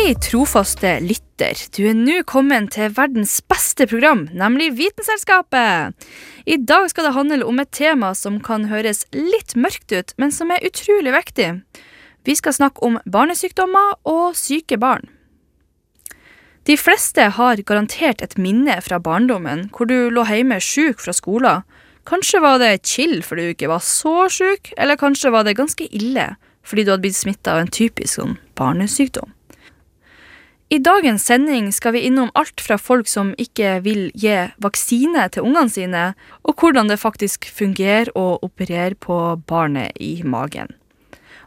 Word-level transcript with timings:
Hei, 0.00 0.14
trofaste 0.16 0.94
lytter. 1.04 1.58
Du 1.76 1.82
er 1.84 1.92
nå 1.92 2.22
kommet 2.24 2.70
til 2.72 2.88
verdens 2.96 3.34
beste 3.52 3.84
program, 3.84 4.22
nemlig 4.32 4.70
Vitenselskapet. 4.78 6.06
I 6.48 6.56
dag 6.56 6.86
skal 6.88 7.04
det 7.04 7.12
handle 7.18 7.44
om 7.44 7.58
et 7.60 7.68
tema 7.76 8.14
som 8.16 8.38
kan 8.40 8.62
høres 8.70 9.02
litt 9.12 9.52
mørkt 9.60 9.92
ut, 9.92 10.14
men 10.16 10.32
som 10.32 10.48
er 10.54 10.64
utrolig 10.64 11.12
viktig. 11.12 11.48
Vi 12.24 12.36
skal 12.38 12.56
snakke 12.56 12.80
om 12.86 12.96
barnesykdommer 13.04 13.98
og 14.08 14.38
syke 14.40 14.78
barn. 14.80 15.04
De 16.64 16.78
fleste 16.80 17.26
har 17.36 17.60
garantert 17.68 18.24
et 18.24 18.38
minne 18.40 18.78
fra 18.86 18.96
barndommen 19.04 19.66
hvor 19.74 19.90
du 19.90 20.08
lå 20.08 20.24
hjemme 20.30 20.62
sjuk 20.64 21.04
fra 21.04 21.12
skolen. 21.12 21.66
Kanskje 22.08 22.40
var 22.40 22.56
det 22.62 22.86
chill 22.88 23.18
fordi 23.26 23.50
du 23.50 23.52
ikke 23.52 23.68
var 23.74 23.84
så 23.84 24.30
sjuk, 24.32 24.72
eller 24.80 24.96
kanskje 24.96 25.34
var 25.36 25.44
det 25.44 25.58
ganske 25.60 25.90
ille 25.92 26.30
fordi 26.64 26.86
du 26.86 26.94
hadde 26.94 27.04
blitt 27.04 27.20
smitta 27.20 27.58
av 27.58 27.66
en 27.66 27.74
typisk 27.74 28.16
sånn 28.16 28.38
barnesykdom. 28.56 29.36
I 30.70 30.78
dagens 30.78 31.24
sending 31.26 31.72
skal 31.74 31.96
vi 31.96 32.04
innom 32.06 32.28
alt 32.38 32.60
fra 32.62 32.76
folk 32.78 33.08
som 33.10 33.32
ikke 33.42 33.80
vil 33.82 34.04
gi 34.14 34.36
vaksine 34.62 35.24
til 35.34 35.42
ungene 35.48 35.72
sine, 35.72 36.02
og 36.46 36.62
hvordan 36.62 36.86
det 36.86 37.00
faktisk 37.02 37.48
fungerer 37.50 38.12
å 38.14 38.38
operere 38.46 38.94
på 38.94 39.16
barnet 39.50 39.98
i 39.98 40.22
magen. 40.22 40.70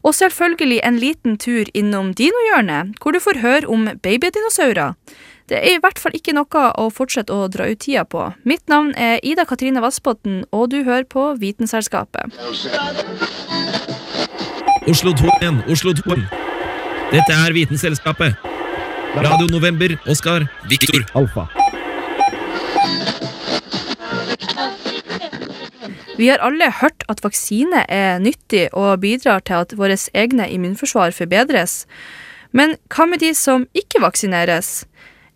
Og 0.04 0.12
selvfølgelig 0.20 0.82
en 0.84 1.00
liten 1.00 1.40
tur 1.40 1.72
innom 1.72 2.12
dinohjørnet, 2.20 3.00
hvor 3.00 3.16
du 3.16 3.22
får 3.24 3.40
høre 3.40 3.72
om 3.72 3.88
babydinosaurer. 4.04 5.00
Det 5.48 5.56
er 5.62 5.78
i 5.78 5.80
hvert 5.80 6.04
fall 6.04 6.20
ikke 6.20 6.36
noe 6.36 6.68
å 6.76 6.92
fortsette 6.92 7.32
å 7.32 7.48
dra 7.48 7.72
ut 7.72 7.80
tida 7.80 8.04
på. 8.04 8.28
Mitt 8.44 8.68
navn 8.68 8.92
er 9.00 9.24
Ida 9.24 9.48
Katrine 9.48 9.80
Vassbotn, 9.80 10.44
og 10.52 10.74
du 10.76 10.82
hører 10.84 11.08
på 11.08 11.30
Vitenselskapet. 11.40 12.36
Oslo 14.84 15.16
2 15.16 15.38
igjen, 15.40 15.64
Oslo 15.72 15.96
2. 15.96 16.26
Dette 17.16 17.40
er 17.40 17.56
Vitenselskapet. 17.56 18.52
Radio 19.16 19.45
November, 19.45 19.97
Oskar, 20.08 20.47
Viktor. 20.69 21.06
Alfa. 21.14 21.47
Vi 26.17 26.30
har 26.30 26.42
alle 26.42 26.72
hørt 26.81 27.06
at 27.09 27.22
vaksine 27.22 27.86
er 27.89 28.17
nyttig 28.17 28.72
og 28.73 29.00
bidrar 29.06 29.45
til 29.45 29.53
at 29.61 29.78
våre 29.78 29.97
egne 30.17 30.50
immunforsvar 30.50 31.14
forbedres. 31.14 31.86
Men 32.52 32.73
hva 32.89 33.06
med 33.06 33.22
de 33.22 33.36
som 33.38 33.67
ikke 33.78 34.02
vaksineres? 34.02 34.88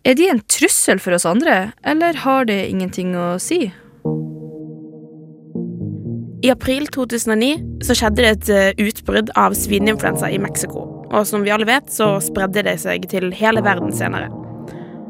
Er 0.05 0.17
de 0.17 0.25
en 0.31 0.41
trussel 0.49 0.97
for 0.99 1.13
oss 1.13 1.25
andre, 1.29 1.71
eller 1.85 2.17
har 2.25 2.49
det 2.49 2.63
ingenting 2.71 3.13
å 3.13 3.37
si? 3.37 3.67
I 6.41 6.49
april 6.49 6.89
2009 6.89 7.85
så 7.85 7.93
skjedde 7.93 8.23
det 8.23 8.29
et 8.33 8.53
eh, 8.53 8.85
utbrudd 8.89 9.33
av 9.37 9.53
svineinfluensa 9.53 10.33
i 10.33 10.41
Mexico. 10.41 10.96
Og 11.11 11.23
som 11.27 11.43
vi 11.45 11.53
alle 11.53 11.67
vet, 11.67 11.89
så 11.93 12.17
spredde 12.23 12.65
det 12.67 12.77
seg 12.83 13.07
til 13.11 13.31
hele 13.35 13.63
verden 13.65 13.93
senere. 13.95 14.29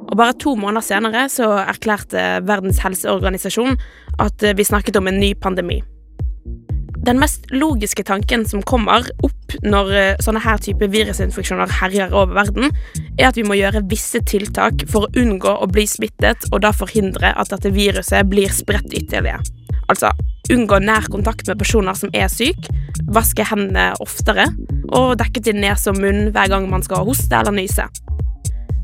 Og 0.07 0.15
bare 0.15 0.37
to 0.39 0.55
måneder 0.55 0.85
senere 0.85 1.27
så 1.31 1.49
erklærte 1.65 2.23
Verdens 2.47 2.79
helseorganisasjon 2.83 3.75
at 4.23 4.43
eh, 4.43 4.55
vi 4.55 4.65
snakket 4.67 4.99
om 4.99 5.09
en 5.09 5.19
ny 5.19 5.33
pandemi. 5.35 5.81
Den 7.07 7.19
mest 7.21 7.45
logiske 7.51 8.03
tanken 8.07 8.45
som 8.47 8.63
kommer 8.67 9.05
opp 9.23 9.57
når 9.63 9.91
eh, 9.95 10.21
sånne 10.23 10.43
her 10.43 10.61
type 10.63 10.89
virusinfeksjoner 10.93 11.75
herjer 11.81 12.15
over 12.15 12.37
verden, 12.39 12.71
er 13.17 13.29
at 13.29 13.39
vi 13.39 13.45
må 13.47 13.59
gjøre 13.59 13.83
visse 13.91 14.21
tiltak 14.27 14.87
for 14.91 15.07
å 15.07 15.11
unngå 15.19 15.57
å 15.59 15.69
bli 15.71 15.87
smittet 15.89 16.47
og 16.53 16.63
da 16.63 16.71
forhindre 16.75 17.33
at 17.35 17.51
dette 17.51 17.73
viruset 17.75 18.31
blir 18.31 18.53
spredt 18.55 18.95
ytterligere. 18.95 19.43
Altså 19.91 20.13
unngå 20.53 20.79
nær 20.83 21.07
kontakt 21.11 21.47
med 21.49 21.59
personer 21.59 21.97
som 21.97 22.11
er 22.15 22.29
syk, 22.31 22.69
vaske 23.13 23.45
hendene 23.47 23.91
oftere 24.03 24.49
og 24.95 25.17
dekke 25.19 25.43
til 25.43 25.57
nese 25.59 25.91
og 25.91 25.99
munn 26.01 26.29
hver 26.35 26.51
gang 26.51 26.67
man 26.71 26.85
skal 26.85 27.07
hoste 27.07 27.35
eller 27.35 27.55
nyse. 27.55 27.87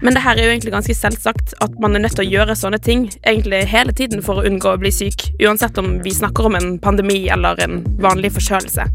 Men 0.04 0.18
det 0.18 0.24
her 0.26 0.36
er 0.36 0.44
jo 0.44 0.52
egentlig 0.52 0.74
ganske 0.74 0.96
selvsagt 0.98 1.54
at 1.64 1.76
man 1.80 1.96
er 1.96 2.04
nødt 2.04 2.18
til 2.18 2.26
å 2.26 2.32
gjøre 2.34 2.58
sånne 2.60 2.80
ting 2.84 3.06
egentlig 3.24 3.62
hele 3.72 3.96
tiden 3.96 4.24
for 4.26 4.42
å 4.42 4.48
unngå 4.50 4.74
å 4.74 4.82
bli 4.82 4.92
syk, 4.92 5.30
uansett 5.40 5.80
om 5.80 5.96
vi 6.04 6.12
snakker 6.12 6.50
om 6.50 6.58
en 6.60 6.76
pandemi 6.84 7.22
eller 7.32 7.62
en 7.64 7.80
vanlig 8.04 8.34
forkjølelse. 8.36 8.90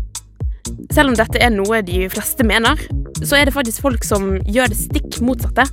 Selv 0.92 1.12
om 1.12 1.16
dette 1.16 1.40
er 1.40 1.54
noe 1.54 1.80
de 1.86 2.04
fleste 2.12 2.44
mener, 2.44 2.76
så 3.22 3.38
er 3.38 3.48
det 3.48 3.56
faktisk 3.56 3.86
folk 3.86 4.04
som 4.04 4.34
gjør 4.44 4.68
det 4.68 4.80
stikk 4.82 5.22
motsatte. 5.24 5.64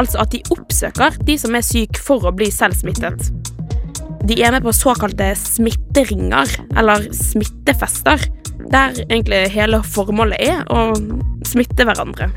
Altså 0.00 0.22
at 0.22 0.32
de 0.32 0.40
oppsøker 0.54 1.20
de 1.26 1.36
som 1.40 1.56
er 1.58 1.66
syke 1.66 2.00
for 2.00 2.24
å 2.24 2.32
bli 2.32 2.48
selv 2.54 2.80
smittet. 2.80 3.28
De 4.28 4.36
er 4.44 4.52
med 4.52 4.62
på 4.62 4.72
såkalte 4.76 5.30
smitteringer, 5.40 6.50
eller 6.76 7.06
smittefester, 7.16 8.20
der 8.68 8.98
egentlig 9.06 9.46
hele 9.54 9.80
formålet 9.80 10.42
er 10.44 10.66
å 10.68 10.90
smitte 11.48 11.86
hverandre. 11.88 12.28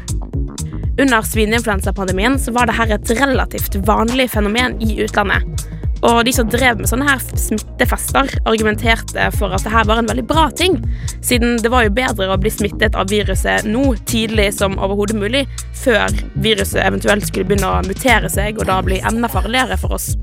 Under 1.02 1.26
svineinfluensapandemien 1.28 2.38
var 2.56 2.72
dette 2.72 2.96
et 2.96 3.14
relativt 3.20 3.76
vanlig 3.88 4.30
fenomen 4.32 4.78
i 4.80 5.02
utlandet. 5.04 5.68
Og 6.08 6.24
de 6.26 6.32
som 6.34 6.48
drev 6.50 6.80
med 6.80 6.88
sånne 6.90 7.10
her 7.10 7.20
smittefester, 7.38 8.32
argumenterte 8.48 9.28
for 9.36 9.52
at 9.52 9.68
dette 9.68 9.84
var 9.92 10.00
en 10.00 10.08
veldig 10.08 10.26
bra 10.32 10.48
ting, 10.56 10.80
siden 11.20 11.60
det 11.62 11.74
var 11.76 11.86
jo 11.86 11.96
bedre 12.00 12.32
å 12.32 12.40
bli 12.40 12.54
smittet 12.56 12.96
av 12.96 13.12
viruset 13.12 13.68
nå, 13.68 13.84
tidlig 14.08 14.48
som 14.58 14.80
overhodet 14.80 15.20
mulig, 15.20 15.44
før 15.84 16.08
viruset 16.40 16.86
eventuelt 16.88 17.28
skulle 17.28 17.52
begynne 17.52 17.70
å 17.70 17.84
mutere 17.86 18.32
seg 18.32 18.64
og 18.64 18.72
da 18.72 18.80
bli 18.86 19.04
enda 19.12 19.30
farligere 19.30 19.78
for 19.84 20.00
oss. 20.00 20.14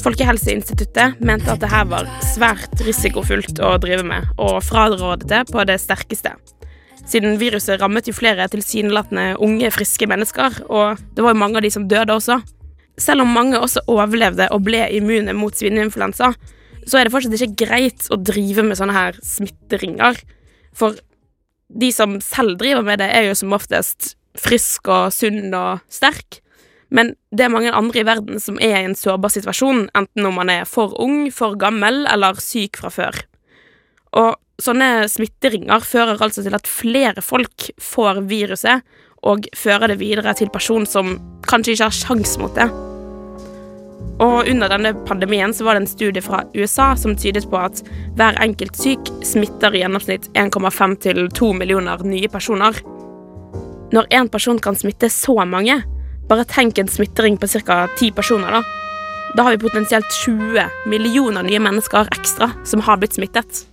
Folkehelseinstituttet 0.00 1.20
mente 1.20 1.52
at 1.52 1.60
det 1.60 1.70
her 1.72 1.84
var 1.90 2.08
svært 2.24 2.80
risikofullt 2.86 3.60
å 3.60 3.74
drive 3.82 4.04
med, 4.06 4.30
og 4.40 4.62
frarådet 4.64 5.28
det 5.28 5.42
på 5.50 5.64
det 5.68 5.76
sterkeste. 5.82 6.32
Siden 7.10 7.40
viruset 7.40 7.80
rammet 7.80 8.08
jo 8.08 8.14
flere 8.14 8.46
tilsynelatende 8.52 9.34
unge, 9.42 9.72
friske 9.74 10.06
mennesker, 10.08 10.62
og 10.70 11.00
det 11.16 11.24
var 11.24 11.34
jo 11.34 11.42
mange 11.42 11.60
av 11.60 11.66
de 11.66 11.72
som 11.74 11.88
døde 11.90 12.14
også. 12.14 12.38
Selv 13.00 13.24
om 13.24 13.34
mange 13.34 13.58
også 13.58 13.82
overlevde 13.90 14.48
og 14.54 14.64
ble 14.66 14.84
immune 14.96 15.34
mot 15.36 15.56
svineinfluensa, 15.56 16.32
så 16.86 16.98
er 16.98 17.06
det 17.06 17.14
fortsatt 17.14 17.36
ikke 17.36 17.66
greit 17.66 18.08
å 18.12 18.18
drive 18.20 18.64
med 18.66 18.78
sånne 18.78 18.96
her 18.96 19.18
smitteringer. 19.24 20.20
For 20.76 20.96
de 21.70 21.90
som 21.94 22.18
selv 22.24 22.56
driver 22.60 22.86
med 22.86 23.02
det, 23.02 23.10
er 23.12 23.28
jo 23.28 23.36
som 23.38 23.52
oftest 23.56 24.14
frisk 24.38 24.88
og 24.90 25.10
sunn 25.14 25.52
og 25.56 25.84
sterk. 25.92 26.40
Men 26.90 27.14
det 27.30 27.46
er 27.46 27.52
mange 27.54 27.72
andre 27.72 28.02
i 28.02 28.06
verden 28.06 28.40
som 28.42 28.58
er 28.58 28.80
i 28.80 28.86
en 28.88 28.98
sårbar 28.98 29.32
situasjon, 29.32 29.88
enten 29.94 30.26
om 30.26 30.38
man 30.40 30.50
er 30.50 30.66
for 30.68 30.96
ung, 31.02 31.28
for 31.34 31.58
gammel 31.58 32.02
eller 32.10 32.40
syk 32.42 32.80
fra 32.82 32.90
før. 32.90 33.20
Og 34.18 34.34
sånne 34.60 35.06
smitteringer 35.08 35.86
fører 35.86 36.20
altså 36.20 36.42
til 36.44 36.56
at 36.58 36.68
flere 36.68 37.22
folk 37.24 37.70
får 37.80 38.24
viruset, 38.30 38.82
og 39.20 39.44
fører 39.56 39.92
det 39.92 40.00
videre 40.00 40.32
til 40.34 40.48
person 40.52 40.86
som 40.88 41.18
kanskje 41.44 41.74
ikke 41.74 41.90
har 41.90 41.96
sjans 41.96 42.38
mot 42.40 42.54
det. 42.56 42.70
Og 44.20 44.48
under 44.48 44.68
denne 44.68 44.92
pandemien 45.08 45.52
så 45.56 45.64
var 45.64 45.76
det 45.76 45.84
en 45.84 45.90
studie 45.90 46.24
fra 46.24 46.42
USA 46.56 46.90
som 46.96 47.16
tydet 47.16 47.46
på 47.48 47.56
at 47.60 47.80
hver 48.18 48.36
enkelt 48.44 48.76
syk 48.76 49.08
smitter 49.24 49.76
i 49.76 49.80
gjennomsnitt 49.80 50.28
1,5 50.36 50.96
til 51.04 51.22
2 51.36 51.52
millioner 51.56 52.04
nye 52.04 52.28
personer. 52.32 52.76
Når 53.92 54.10
én 54.12 54.28
person 54.32 54.60
kan 54.60 54.76
smitte 54.76 55.08
så 55.12 55.38
mange, 55.48 55.80
bare 56.30 56.46
tenk 56.46 56.78
en 56.78 56.88
smittering 56.88 57.36
på 57.40 57.48
ca. 57.66 57.86
ti 57.98 58.12
personer, 58.14 58.60
da. 58.60 58.62
Da 59.36 59.42
har 59.46 59.54
vi 59.54 59.62
potensielt 59.62 60.06
20 60.24 60.88
millioner 60.90 61.42
nye 61.46 61.58
mennesker 61.62 62.08
ekstra 62.14 62.50
som 62.64 62.82
har 62.86 62.98
blitt 62.98 63.18
smittet. 63.18 63.66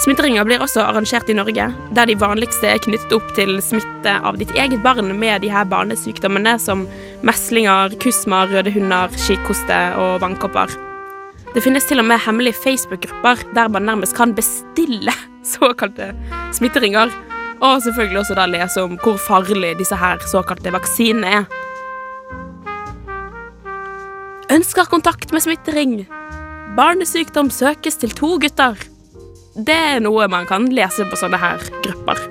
Smitteringer 0.00 0.46
blir 0.48 0.62
også 0.64 0.80
arrangert 0.80 1.28
i 1.28 1.34
Norge, 1.36 1.66
der 1.92 2.08
de 2.08 2.16
vanligste 2.16 2.70
er 2.70 2.80
knyttet 2.80 3.12
opp 3.12 3.34
til 3.36 3.58
smitte 3.60 4.14
av 4.24 4.38
ditt 4.40 4.52
eget 4.56 4.80
barn 4.80 5.12
med 5.20 5.44
de 5.44 5.50
her 5.52 5.66
barnesykdommene 5.68 6.54
som 6.62 6.86
meslinger, 7.26 7.92
kusma, 8.00 8.46
røde 8.48 8.72
hunder, 8.72 9.12
skikoste 9.20 9.80
og 10.00 10.22
vannkopper. 10.24 10.72
Det 11.52 11.60
finnes 11.60 11.84
til 11.84 12.00
og 12.00 12.08
med 12.08 12.22
hemmelige 12.24 12.56
Facebook-grupper 12.62 13.44
der 13.52 13.68
man 13.68 13.84
nærmest 13.90 14.16
kan 14.16 14.32
bestille 14.32 15.12
såkalte 15.56 16.14
smitteringer 16.56 17.12
og 17.60 17.82
selvfølgelig 17.84 18.22
også 18.22 18.36
da 18.38 18.46
lese 18.48 18.82
om 18.82 18.96
hvor 19.00 19.18
farlig 19.20 19.74
disse 19.78 19.96
her 20.00 20.22
såkalte 20.30 20.72
vaksinene 20.72 21.34
er. 21.40 21.44
Ønsker 24.50 24.88
kontakt 24.90 25.30
med 25.32 25.44
smittering. 25.44 26.00
Barnesykdom 26.76 27.50
søkes 27.54 28.00
til 28.00 28.10
to 28.16 28.36
gutter. 28.42 28.80
Det 29.54 29.76
er 29.76 30.00
noe 30.02 30.26
man 30.30 30.48
kan 30.48 30.66
lese 30.74 31.06
på 31.06 31.18
sånne 31.18 31.38
her 31.38 31.62
grupper. 31.84 32.28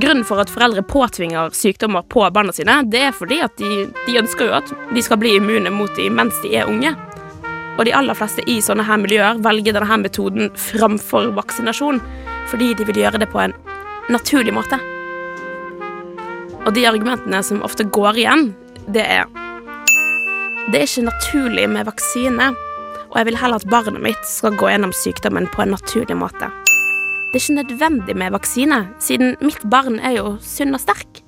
grunnen 0.00 0.24
for 0.26 0.42
at 0.42 0.50
foreldre 0.50 0.82
påtvinger 0.82 1.52
sykdommer 1.54 2.02
på 2.10 2.24
barna 2.34 2.52
sine, 2.52 2.80
det 2.90 3.02
er 3.08 3.12
fordi 3.14 3.38
at 3.44 3.54
de, 3.60 3.84
de 4.06 4.16
ønsker 4.18 4.48
jo 4.48 4.56
at 4.56 4.72
de 4.90 5.02
skal 5.02 5.20
bli 5.22 5.36
immune 5.36 5.70
mot 5.70 5.92
dem 5.96 6.16
mens 6.18 6.40
de 6.42 6.56
er 6.56 6.66
unge. 6.66 6.90
Og 7.78 7.84
de 7.86 7.94
aller 7.94 8.14
fleste 8.18 8.42
i 8.50 8.60
sånne 8.62 8.86
her 8.86 8.98
miljøer 9.02 9.38
velger 9.42 9.76
denne 9.76 9.88
her 9.90 10.02
metoden 10.02 10.50
framfor 10.58 11.30
vaksinasjon 11.38 12.02
fordi 12.50 12.72
de 12.78 12.86
vil 12.88 13.00
gjøre 13.04 13.20
det 13.22 13.30
på 13.32 13.40
en 13.42 13.54
naturlig 14.12 14.54
måte. 14.54 14.78
Og 16.64 16.72
de 16.76 16.86
argumentene 16.88 17.42
som 17.44 17.64
ofte 17.64 17.84
går 17.84 18.20
igjen, 18.24 18.52
det 18.88 19.04
er 19.04 19.26
Det 20.64 20.78
er 20.80 20.86
ikke 20.88 21.10
naturlig 21.10 21.64
med 21.68 21.84
vaksine, 21.84 22.54
og 23.10 23.16
jeg 23.18 23.26
vil 23.28 23.36
heller 23.36 23.60
at 23.60 23.68
barnet 23.68 24.00
mitt 24.00 24.22
skal 24.24 24.56
gå 24.56 24.70
gjennom 24.72 24.94
sykdommen 24.96 25.44
på 25.52 25.60
en 25.60 25.74
naturlig 25.76 26.16
måte. 26.16 26.48
Det 27.34 27.36
er 27.36 27.42
ikke 27.42 27.58
nødvendig 27.58 28.16
med 28.16 28.32
vaksine, 28.32 28.78
siden 28.98 29.36
mitt 29.44 29.60
barn 29.68 30.00
er 30.00 30.16
jo 30.16 30.38
sunn 30.40 30.72
og 30.72 30.80
sterk. 30.80 31.20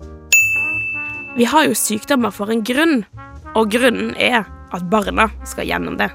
Vi 1.37 1.45
har 1.45 1.67
jo 1.69 1.77
sykdommer 1.77 2.33
for 2.33 2.49
en 2.49 2.65
grunn, 2.65 3.05
og 3.53 3.69
grunnen 3.75 4.15
er 4.17 4.47
at 4.73 4.89
barna 4.89 5.29
skal 5.45 5.69
gjennom 5.69 5.99
det. 6.01 6.09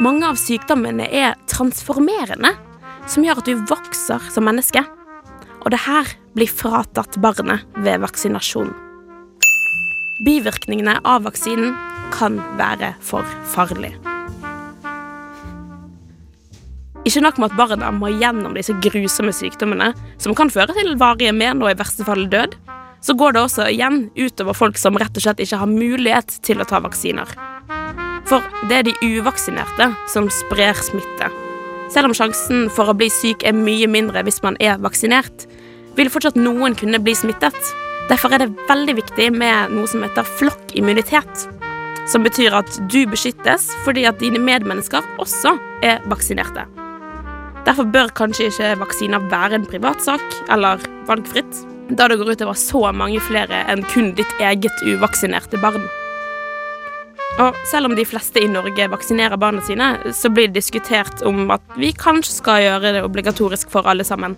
Mange 0.00 0.24
av 0.26 0.40
sykdommene 0.40 1.10
er 1.12 1.36
transformerende, 1.50 2.54
som 3.10 3.24
gjør 3.24 3.40
at 3.42 3.48
du 3.48 3.64
vokser 3.68 4.30
som 4.32 4.46
menneske. 4.48 4.82
Og 5.64 5.72
det 5.72 5.80
her 5.86 6.08
blir 6.36 6.50
fratatt 6.50 7.18
barnet 7.24 7.64
ved 7.84 8.02
vaksinasjon. 8.04 8.72
Bivirkningene 10.24 10.98
av 11.04 11.24
vaksinen 11.26 11.74
kan 12.14 12.38
være 12.58 12.94
for 13.02 13.26
farlig. 13.50 13.94
Ikke 17.04 17.20
nok 17.20 17.40
med 17.40 17.52
at 17.52 17.58
barna 17.58 17.90
må 17.92 18.08
gjennom 18.16 18.54
disse 18.56 18.72
grusomme 18.80 19.34
sykdommene, 19.36 19.90
som 20.16 20.36
kan 20.36 20.52
føre 20.52 20.72
til 20.76 20.94
varige 21.00 21.34
men 21.36 21.60
og 21.60 21.72
i 21.72 21.76
verste 21.76 22.06
fall 22.06 22.24
død, 22.32 22.56
så 23.04 23.12
går 23.20 23.36
det 23.36 23.42
også 23.44 23.68
igjen 23.68 24.06
utover 24.16 24.56
folk 24.56 24.80
som 24.80 24.96
rett 24.96 25.12
og 25.12 25.26
slett 25.26 25.42
ikke 25.44 25.60
har 25.60 25.68
mulighet 25.68 26.38
til 26.46 26.64
å 26.64 26.68
ta 26.68 26.80
vaksiner. 26.80 27.28
For 28.24 28.40
det 28.70 28.78
er 28.78 28.88
de 28.88 28.96
uvaksinerte 29.04 29.90
som 30.08 30.32
sprer 30.32 30.80
smitte. 30.80 31.43
Selv 31.94 32.10
om 32.10 32.14
sjansen 32.16 32.66
for 32.74 32.90
å 32.90 32.96
bli 32.98 33.06
syk 33.12 33.44
er 33.46 33.54
mye 33.54 33.86
mindre 33.86 34.24
hvis 34.26 34.40
man 34.42 34.56
er 34.58 34.80
vaksinert, 34.82 35.44
vil 35.94 36.10
fortsatt 36.10 36.34
noen 36.34 36.74
kunne 36.74 36.98
bli 36.98 37.14
smittet. 37.14 37.54
Derfor 38.10 38.34
er 38.34 38.42
det 38.42 38.66
veldig 38.66 38.96
viktig 38.98 39.28
med 39.36 39.76
noe 39.76 39.86
som 39.88 40.02
heter 40.02 40.26
flokkimmunitet. 40.40 41.44
Som 42.10 42.26
betyr 42.26 42.56
at 42.58 42.80
du 42.90 43.04
beskyttes 43.08 43.70
fordi 43.86 44.08
at 44.10 44.18
dine 44.18 44.42
medmennesker 44.42 45.06
også 45.22 45.54
er 45.86 46.02
vaksinerte. 46.10 46.66
Derfor 47.64 47.86
bør 47.88 48.10
kanskje 48.18 48.50
ikke 48.50 48.74
vaksiner 48.82 49.30
være 49.30 49.60
en 49.60 49.70
privatsak 49.70 50.24
eller 50.52 50.82
valgfritt, 51.08 51.62
da 51.94 52.10
det 52.10 52.18
går 52.18 52.34
utover 52.34 52.58
så 52.58 52.88
mange 52.92 53.22
flere 53.22 53.62
enn 53.70 53.86
kun 53.94 54.12
ditt 54.18 54.40
eget 54.42 54.82
uvaksinerte 54.82 55.62
barn. 55.62 55.86
Og 57.42 57.56
selv 57.66 57.88
om 57.88 57.96
de 57.98 58.04
fleste 58.06 58.38
i 58.38 58.48
Norge 58.50 58.86
vaksinerer 58.92 59.40
barna 59.40 59.62
sine, 59.66 59.96
så 60.14 60.30
blir 60.30 60.46
det 60.48 60.60
diskutert 60.60 61.22
om 61.26 61.48
at 61.50 61.64
vi 61.74 61.90
kanskje 61.90 62.36
skal 62.36 62.62
gjøre 62.62 62.92
det 62.94 63.02
obligatorisk 63.02 63.72
for 63.72 63.88
alle 63.90 64.06
sammen. 64.06 64.36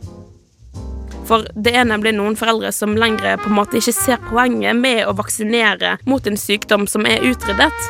For 1.26 1.44
det 1.58 1.74
er 1.76 1.84
nemlig 1.88 2.14
noen 2.16 2.38
foreldre 2.38 2.70
som 2.72 2.94
lenger 2.96 3.40
på 3.42 3.50
en 3.50 3.58
måte 3.58 3.80
ikke 3.80 3.92
ser 3.92 4.22
poenget 4.30 4.78
med 4.78 5.02
å 5.04 5.14
vaksinere 5.18 5.96
mot 6.08 6.26
en 6.26 6.40
sykdom 6.40 6.86
som 6.88 7.04
er 7.08 7.24
utryddet. 7.26 7.86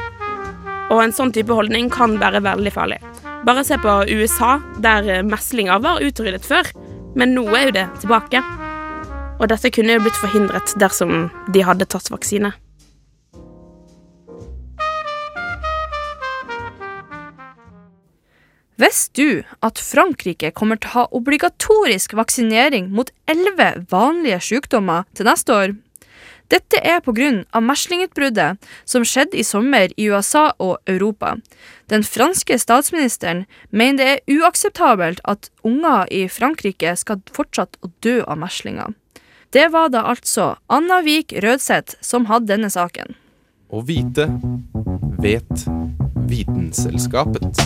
Og 0.90 1.02
en 1.02 1.14
sånn 1.14 1.34
type 1.34 1.54
holdning 1.54 1.90
kan 1.92 2.16
være 2.18 2.42
veldig 2.42 2.74
farlig. 2.74 3.00
Bare 3.46 3.62
se 3.66 3.78
på 3.78 3.98
USA, 4.10 4.56
der 4.82 5.22
meslinger 5.22 5.82
var 5.84 6.02
utryddet 6.02 6.46
før, 6.46 6.72
men 7.14 7.36
nå 7.36 7.46
er 7.54 7.68
jo 7.68 7.78
det 7.78 7.88
tilbake. 8.02 8.42
Og 9.36 9.50
dette 9.52 9.70
kunne 9.70 9.98
jo 9.98 10.06
blitt 10.06 10.18
forhindret 10.18 10.72
dersom 10.80 11.28
de 11.52 11.66
hadde 11.66 11.86
tatt 11.92 12.10
vaksine. 12.10 12.56
Visste 18.76 19.23
du 19.23 19.43
at 19.64 19.81
Frankrike 19.81 20.50
kommer 20.52 20.76
til 20.76 20.90
å 20.90 20.94
ha 20.99 21.05
obligatorisk 21.17 22.12
vaksinering 22.19 22.90
mot 22.93 23.08
elleve 23.25 23.70
vanlige 23.88 24.43
sykdommer 24.50 25.06
til 25.17 25.28
neste 25.28 25.55
år? 25.55 25.75
Dette 26.52 26.78
er 26.78 27.00
pga. 27.00 27.61
meslingutbruddet 27.61 28.61
som 28.84 29.02
skjedde 29.02 29.40
i 29.40 29.43
sommer 29.43 29.90
i 29.96 30.11
USA 30.12 30.52
og 30.58 30.76
Europa. 30.87 31.37
Den 31.88 32.05
franske 32.05 32.58
statsministeren 32.58 33.46
mener 33.70 33.96
det 33.96 34.06
er 34.12 34.38
uakseptabelt 34.38 35.20
at 35.25 35.50
unger 35.64 36.06
i 36.12 36.28
Frankrike 36.28 36.94
skal 36.96 37.25
fortsatt 37.32 37.76
å 37.82 37.90
dø 38.05 38.23
av 38.28 38.38
meslinger. 38.38 38.93
Det 39.50 39.73
var 39.73 39.88
da 39.88 40.05
altså 40.05 40.56
Anna 40.69 41.00
Vik 41.02 41.32
Rødseth 41.32 41.96
som 42.00 42.26
hadde 42.26 42.52
denne 42.52 42.70
saken. 42.70 43.17
Å 43.73 43.81
vite 43.82 44.28
vet 45.19 45.67
Vitenselskapet. 46.28 47.56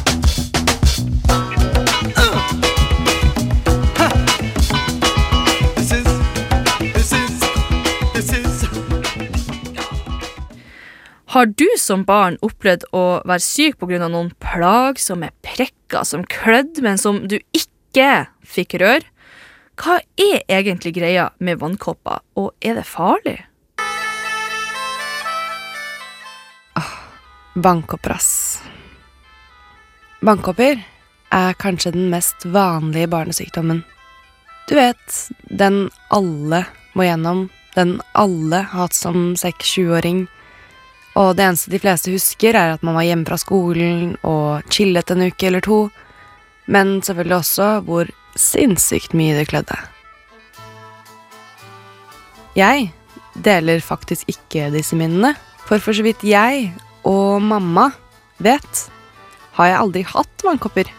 Har 11.31 11.47
du 11.47 11.69
som 11.79 12.01
barn 12.03 12.35
opplevd 12.43 12.89
å 12.91 13.23
være 13.23 13.43
syk 13.45 13.77
pga. 13.79 14.09
noen 14.09 14.33
plagsomme 14.43 15.29
prekker 15.47 16.03
som 16.03 16.25
klødde, 16.27 16.83
men 16.83 16.99
som 16.99 17.29
du 17.29 17.39
ikke 17.55 18.27
fikk 18.43 18.75
røre? 18.83 19.07
Hva 19.79 20.01
er 20.19 20.43
egentlig 20.51 20.97
greia 20.97 21.29
med 21.39 21.61
vannkopper, 21.61 22.19
og 22.35 22.51
er 22.61 22.75
det 22.75 22.85
farlig? 22.85 23.37
Vannkopper, 27.55 28.17
ass. 28.17 28.59
Vannkopper 30.27 30.83
er 31.31 31.55
kanskje 31.63 31.95
den 31.95 32.11
mest 32.11 32.43
vanlige 32.43 33.07
barnesykdommen. 33.07 33.85
Du 34.67 34.75
vet, 34.75 35.31
den 35.47 35.91
alle 36.11 36.65
må 36.99 37.07
gjennom, 37.07 37.47
den 37.79 38.01
alle 38.19 38.65
har 38.67 38.89
hatt 38.89 38.99
som 38.99 39.37
6-7-åring. 39.39 40.27
Og 41.19 41.35
det 41.37 41.45
eneste 41.45 41.73
de 41.73 41.81
fleste 41.83 42.13
husker, 42.13 42.55
er 42.55 42.77
at 42.77 42.85
man 42.87 42.95
var 42.95 43.07
hjemme 43.07 43.27
fra 43.27 43.39
skolen 43.41 44.15
og 44.27 44.67
chillet 44.71 45.11
en 45.11 45.27
uke 45.27 45.49
eller 45.49 45.65
to. 45.65 45.81
Men 46.71 47.01
selvfølgelig 47.03 47.39
også 47.41 47.71
hvor 47.87 48.11
sinnssykt 48.39 49.17
mye 49.19 49.35
det 49.41 49.49
klødde. 49.51 49.79
Jeg 52.59 52.91
deler 53.35 53.83
faktisk 53.83 54.29
ikke 54.31 54.71
disse 54.75 54.97
minnene, 54.99 55.35
for 55.67 55.83
for 55.83 55.95
så 55.95 56.03
vidt 56.03 56.23
jeg 56.27 56.71
og 57.07 57.43
mamma 57.43 57.91
vet, 58.43 58.87
har 59.55 59.71
jeg 59.71 59.79
aldri 59.81 60.03
hatt 60.07 60.45
vannkopper. 60.47 60.91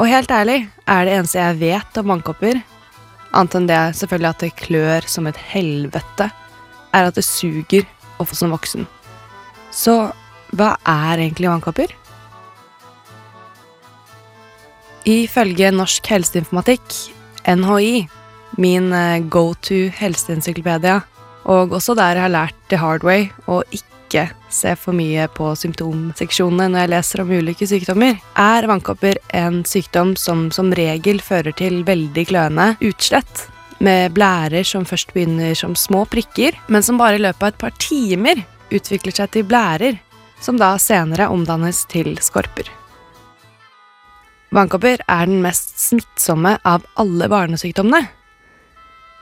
Og 0.00 0.08
helt 0.08 0.32
ærlig 0.32 0.64
er 0.88 1.04
det 1.04 1.16
eneste 1.16 1.40
jeg 1.40 1.60
vet 1.60 2.00
om 2.00 2.14
vannkopper, 2.14 2.62
annet 3.32 3.56
enn 3.58 3.68
det 3.68 3.80
selvfølgelig 3.96 4.30
at 4.30 4.44
det 4.44 4.56
klør 4.60 5.08
som 5.08 5.28
et 5.28 5.40
helvete, 5.52 6.28
er 6.92 7.08
at 7.08 7.16
det 7.16 7.24
suger 7.24 7.86
å 8.20 8.26
få 8.28 8.36
som 8.36 8.52
voksen. 8.52 8.88
Så 9.72 9.96
hva 10.52 10.74
er 10.84 11.22
egentlig 11.24 11.48
vannkopper? 11.48 11.94
Ifølge 15.08 15.72
Norsk 15.74 16.06
helseinformatikk, 16.12 16.98
NHI, 17.48 18.04
min 18.62 18.92
eh, 18.94 19.22
go 19.32 19.50
to 19.64 19.88
helseencyklopedia, 19.96 21.00
og 21.50 21.72
også 21.74 21.96
der 21.98 22.20
jeg 22.20 22.26
har 22.28 22.36
lært 22.36 22.60
the 22.70 22.78
hard 22.78 23.02
way 23.06 23.26
å 23.50 23.62
ikke 23.74 24.28
se 24.52 24.74
for 24.76 24.94
mye 24.94 25.24
på 25.32 25.48
symptomseksjonene 25.58 26.68
når 26.70 26.84
jeg 26.84 26.92
leser 26.92 27.22
om 27.24 27.32
ulike 27.32 27.66
sykdommer, 27.66 28.20
er 28.38 28.68
vannkopper 28.68 29.18
en 29.34 29.62
sykdom 29.66 30.14
som 30.20 30.50
som 30.54 30.70
regel 30.76 31.18
fører 31.24 31.56
til 31.56 31.80
veldig 31.88 32.26
kløende 32.28 32.68
utslett. 32.84 33.48
Med 33.82 34.12
blærer 34.14 34.62
som 34.68 34.84
først 34.86 35.10
begynner 35.16 35.56
som 35.58 35.74
små 35.74 36.04
prikker, 36.06 36.54
men 36.68 36.84
som 36.86 37.00
bare 37.00 37.18
i 37.18 37.24
løpet 37.24 37.42
av 37.42 37.54
et 37.54 37.62
par 37.64 37.74
timer 37.82 38.44
utvikler 38.74 39.14
seg 39.16 39.32
til 39.34 39.46
blærer, 39.48 39.98
som 40.42 40.58
da 40.58 40.74
senere 40.82 41.30
omdannes 41.30 41.84
til 41.90 42.16
skorper. 42.22 42.70
Vannkopper 44.52 45.00
er 45.08 45.28
den 45.30 45.40
mest 45.44 45.78
smittsomme 45.80 46.58
av 46.68 46.84
alle 47.00 47.28
barnesykdommene. 47.32 48.02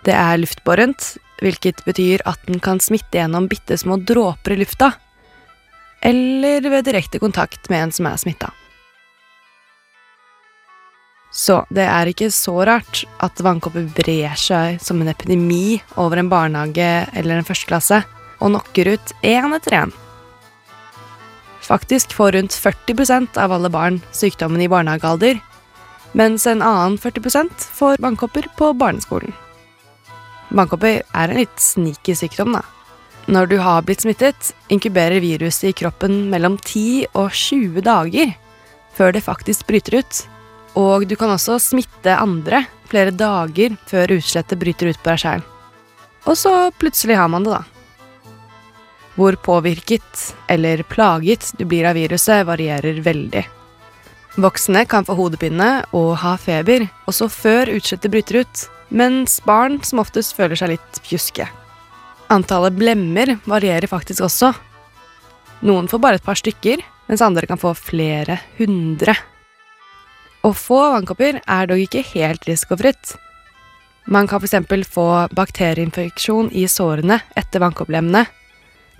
Det 0.02 0.14
er 0.16 0.40
luftbårent, 0.40 1.12
hvilket 1.40 1.84
betyr 1.86 2.24
at 2.26 2.40
den 2.48 2.58
kan 2.62 2.80
smitte 2.82 3.20
gjennom 3.20 3.46
bitte 3.50 3.78
små 3.78 4.00
dråper 4.02 4.56
i 4.56 4.62
lufta, 4.64 4.90
eller 6.02 6.64
ved 6.64 6.88
direkte 6.88 7.20
kontakt 7.20 7.68
med 7.70 7.84
en 7.84 7.94
som 7.94 8.08
er 8.10 8.18
smitta. 8.18 8.50
Så 11.30 11.60
det 11.70 11.84
er 11.86 12.10
ikke 12.10 12.32
så 12.34 12.56
rart 12.66 13.04
at 13.22 13.38
vannkopper 13.44 13.86
brer 13.94 14.34
seg 14.40 14.80
som 14.82 14.98
en 14.98 15.12
epidemi 15.12 15.78
over 16.00 16.18
en 16.18 16.30
barnehage 16.32 16.88
eller 17.14 17.38
en 17.38 17.46
førsteklasse 17.46 18.00
og 18.40 18.50
knocker 18.52 18.94
ut 18.96 19.12
én 19.22 19.54
etter 19.56 19.76
én. 19.84 19.92
Faktisk 21.60 22.12
får 22.16 22.32
rundt 22.32 22.56
40% 22.56 23.38
av 23.38 23.52
alle 23.52 23.70
barn 23.70 24.00
sykdommen 24.16 24.62
i 24.64 24.68
barnehagealder, 24.68 25.38
mens 26.18 26.46
en 26.50 26.64
annen 26.66 26.98
40% 26.98 27.68
får 27.78 28.00
vannkopper 28.02 28.48
på 28.58 28.72
barneskolen. 28.74 29.32
Vannkopper 30.50 31.04
er 31.04 31.30
en 31.30 31.38
litt 31.38 31.62
sneaky 31.62 32.16
sykdom, 32.18 32.56
da. 32.58 32.64
Når 33.30 33.46
du 33.46 33.56
har 33.62 33.84
blitt 33.86 34.02
smittet, 34.02 34.50
inkuberer 34.72 35.22
viruset 35.22 35.68
i 35.70 35.76
kroppen 35.76 36.24
mellom 36.32 36.56
10 36.58 37.12
og 37.12 37.30
20 37.30 37.84
dager 37.86 38.32
før 38.96 39.14
det 39.14 39.22
faktisk 39.22 39.68
bryter 39.68 40.00
ut. 40.00 40.22
Og 40.80 41.06
du 41.06 41.14
kan 41.18 41.30
også 41.30 41.60
smitte 41.62 42.16
andre 42.16 42.64
flere 42.90 43.14
dager 43.14 43.76
før 43.90 44.16
utslettet 44.16 44.58
bryter 44.58 44.90
ut 44.90 44.98
på 44.98 45.12
deg 45.12 45.22
sjæl. 45.22 45.44
Og 46.26 46.36
så 46.38 46.54
plutselig 46.80 47.20
har 47.20 47.30
man 47.30 47.46
det, 47.46 47.54
da. 47.54 47.79
Hvor 49.18 49.36
påvirket 49.42 50.34
eller 50.48 50.82
plaget 50.82 51.52
du 51.58 51.64
blir 51.64 51.88
av 51.88 51.98
viruset, 51.98 52.46
varierer 52.46 53.00
veldig. 53.04 53.46
Voksne 54.40 54.84
kan 54.86 55.04
få 55.04 55.16
hodepine 55.18 55.70
og 55.96 56.12
ha 56.22 56.36
feber 56.38 56.86
også 57.10 57.26
før 57.32 57.72
utslettet 57.74 58.12
bryter 58.12 58.44
ut, 58.44 58.66
mens 58.90 59.40
barn 59.46 59.80
som 59.86 60.02
oftest 60.02 60.36
føler 60.38 60.58
seg 60.58 60.76
litt 60.76 61.00
pjuske. 61.06 61.48
Antallet 62.30 62.76
blemmer 62.78 63.36
varierer 63.50 63.90
faktisk 63.90 64.22
også. 64.28 64.52
Noen 65.66 65.90
får 65.90 66.02
bare 66.02 66.20
et 66.20 66.26
par 66.26 66.38
stykker, 66.38 66.82
mens 67.10 67.22
andre 67.26 67.48
kan 67.50 67.58
få 67.58 67.74
flere 67.74 68.38
hundre. 68.60 69.16
Å 70.46 70.54
få 70.56 70.78
vannkopper 70.94 71.42
er 71.42 71.66
dog 71.68 71.82
ikke 71.82 72.06
helt 72.14 72.46
risikofritt. 72.48 73.16
Man 74.10 74.30
kan 74.30 74.40
f.eks. 74.40 74.86
få 74.88 75.06
bakterieinfeksjon 75.36 76.48
i 76.56 76.64
sårene 76.70 77.18
etter 77.36 77.60
vannkopplemmene. 77.60 78.24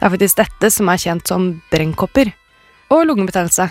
Det 0.01 0.07
er 0.07 0.13
faktisk 0.15 0.39
dette 0.39 0.69
som 0.73 0.89
er 0.89 1.01
kjent 1.03 1.29
som 1.29 1.43
brennkopper, 1.69 2.31
og 2.89 3.03
lungebetennelse. 3.05 3.67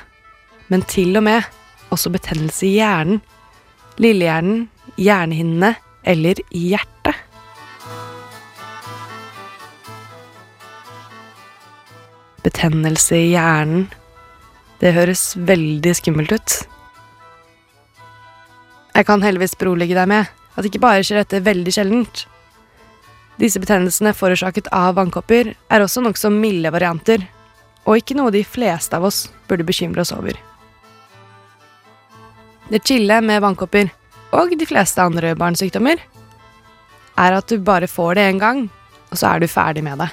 Men 0.69 0.83
til 0.86 1.17
og 1.17 1.24
med 1.25 1.48
også 1.89 2.12
betennelse 2.13 2.67
i 2.67 2.75
hjernen, 2.75 3.24
lillehjernen, 3.98 4.67
hjernehinnene 5.01 5.74
eller 6.05 6.38
i 6.53 6.67
hjertet. 6.75 7.17
Betennelse 12.45 13.17
i 13.17 13.31
hjernen. 13.33 13.88
Det 14.79 14.93
høres 14.93 15.33
veldig 15.33 15.95
skummelt 15.98 16.38
ut. 16.38 16.59
Jeg 18.93 19.09
kan 19.09 19.25
heldigvis 19.25 19.57
berolige 19.57 19.98
deg 19.98 20.13
med 20.13 20.29
at 20.29 20.67
ikke 20.69 20.86
bare 20.86 21.01
skjer 21.01 21.24
dette 21.24 21.41
veldig 21.41 21.74
sjeldent. 21.74 22.27
Disse 23.39 23.60
betennelsene 23.62 24.12
forårsaket 24.12 24.67
av 24.75 24.98
vannkopper 24.98 25.53
er 25.55 25.84
også 25.84 26.03
nokså 26.03 26.31
milde 26.34 26.72
varianter, 26.75 27.24
og 27.88 28.01
ikke 28.01 28.17
noe 28.19 28.34
de 28.36 28.43
fleste 28.43 28.98
av 28.98 29.08
oss 29.08 29.27
burde 29.48 29.63
bekymre 29.67 30.03
oss 30.03 30.12
over. 30.12 30.36
Det 32.69 32.84
chille 32.86 33.22
med 33.25 33.41
vannkopper, 33.41 33.89
og 34.36 34.51
de 34.60 34.67
fleste 34.67 35.01
andre 35.01 35.31
barnesykdommer, 35.39 36.03
er 37.19 37.36
at 37.36 37.50
du 37.50 37.58
bare 37.63 37.88
får 37.89 38.19
det 38.19 38.27
én 38.27 38.41
gang, 38.43 38.65
og 39.10 39.17
så 39.17 39.31
er 39.31 39.41
du 39.41 39.48
ferdig 39.50 39.84
med 39.88 40.03
det. 40.03 40.12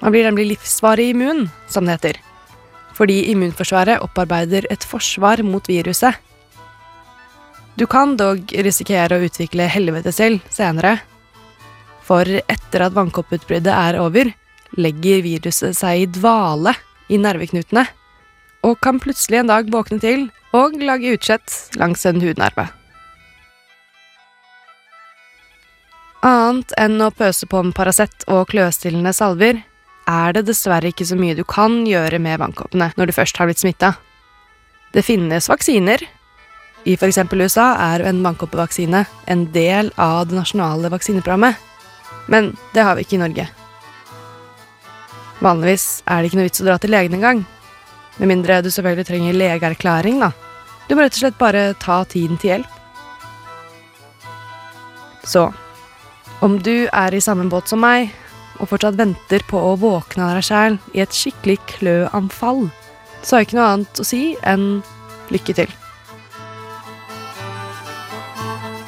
Man 0.00 0.12
blir 0.12 0.26
nemlig 0.26 0.50
livsvarig 0.54 1.12
immun, 1.12 1.46
som 1.68 1.86
det 1.86 1.98
heter. 1.98 2.18
Fordi 2.96 3.24
immunforsvaret 3.32 4.02
opparbeider 4.04 4.66
et 4.72 4.84
forsvar 4.84 5.42
mot 5.46 5.68
viruset. 5.68 6.16
Du 7.76 7.86
kan 7.90 8.16
dog 8.16 8.52
risikere 8.64 9.16
å 9.16 9.24
utvikle 9.26 9.66
helvete 9.70 10.12
selv 10.14 10.44
senere. 10.52 10.98
For 12.04 12.28
etter 12.28 12.84
at 12.84 12.96
vannkopputbruddet 12.96 13.72
er 13.72 13.98
over, 14.02 14.30
legger 14.76 15.22
viruset 15.24 15.76
seg 15.78 16.04
i 16.04 16.08
dvale 16.10 16.74
i 17.08 17.18
nerveknutene, 17.20 17.86
og 18.64 18.78
kan 18.84 19.00
plutselig 19.00 19.42
en 19.42 19.52
dag 19.52 19.68
våkne 19.72 20.00
til 20.02 20.28
og 20.56 20.78
lage 20.80 21.14
utslett 21.16 21.76
langs 21.80 22.04
en 22.08 22.22
hudnerve. 22.22 22.68
Annet 26.24 26.72
enn 26.80 26.96
å 27.04 27.12
pøse 27.12 27.44
på 27.50 27.60
med 27.60 27.76
Paracet 27.76 28.24
og 28.32 28.46
kløstillende 28.52 29.12
salver 29.12 29.58
er 30.08 30.36
det 30.36 30.46
dessverre 30.48 30.88
ikke 30.88 31.04
så 31.08 31.18
mye 31.20 31.36
du 31.36 31.42
kan 31.48 31.82
gjøre 31.88 32.20
med 32.20 32.40
vannkoppene 32.40 32.90
når 32.96 33.10
du 33.10 33.16
først 33.16 33.40
har 33.40 33.50
blitt 33.50 33.60
smitta. 33.60 33.94
Det 34.96 35.04
finnes 35.04 35.50
vaksiner. 35.50 36.00
I 36.84 36.96
f.eks. 36.96 37.18
USA 37.32 37.66
er 37.90 38.04
en 38.08 38.22
vannkoppevaksine 38.24 39.04
en 39.32 39.44
del 39.52 39.90
av 40.00 40.28
det 40.28 40.36
nasjonale 40.38 40.92
vaksineprogrammet. 40.92 41.60
Men 42.30 42.54
det 42.74 42.84
har 42.86 42.96
vi 42.96 43.04
ikke 43.04 43.18
i 43.18 43.22
Norge. 43.24 43.48
Vanligvis 45.44 46.02
er 46.08 46.22
det 46.22 46.30
ikke 46.30 46.40
noe 46.40 46.48
vits 46.48 46.62
å 46.62 46.68
dra 46.68 46.78
til 46.80 46.94
legen 46.94 47.18
engang. 47.18 47.44
Med 48.16 48.30
mindre 48.30 48.62
du 48.62 48.70
selvfølgelig 48.70 49.08
trenger 49.08 49.36
legeerklæring, 49.36 50.22
da. 50.22 50.30
Du 50.88 50.94
må 50.94 51.04
rett 51.04 51.16
og 51.16 51.24
slett 51.24 51.40
bare 51.40 51.72
ta 51.82 52.02
tiden 52.08 52.38
til 52.40 52.54
hjelp. 52.54 52.80
Så 55.24 55.48
om 56.44 56.58
du 56.60 56.86
er 56.92 57.14
i 57.14 57.22
samme 57.24 57.48
båt 57.50 57.70
som 57.72 57.80
meg, 57.80 58.12
og 58.60 58.68
fortsatt 58.70 58.98
venter 58.98 59.42
på 59.48 59.58
å 59.58 59.76
våkne 59.80 60.28
av 60.28 60.36
deg 60.38 60.46
sjæl 60.46 60.76
i 60.94 61.02
et 61.02 61.16
skikkelig 61.16 61.58
kløanfall, 61.72 62.68
så 63.22 63.34
har 63.34 63.42
jeg 63.42 63.50
ikke 63.50 63.58
noe 63.58 63.70
annet 63.72 64.02
å 64.02 64.06
si 64.06 64.22
enn 64.46 64.68
lykke 65.34 65.56
til. 65.56 65.72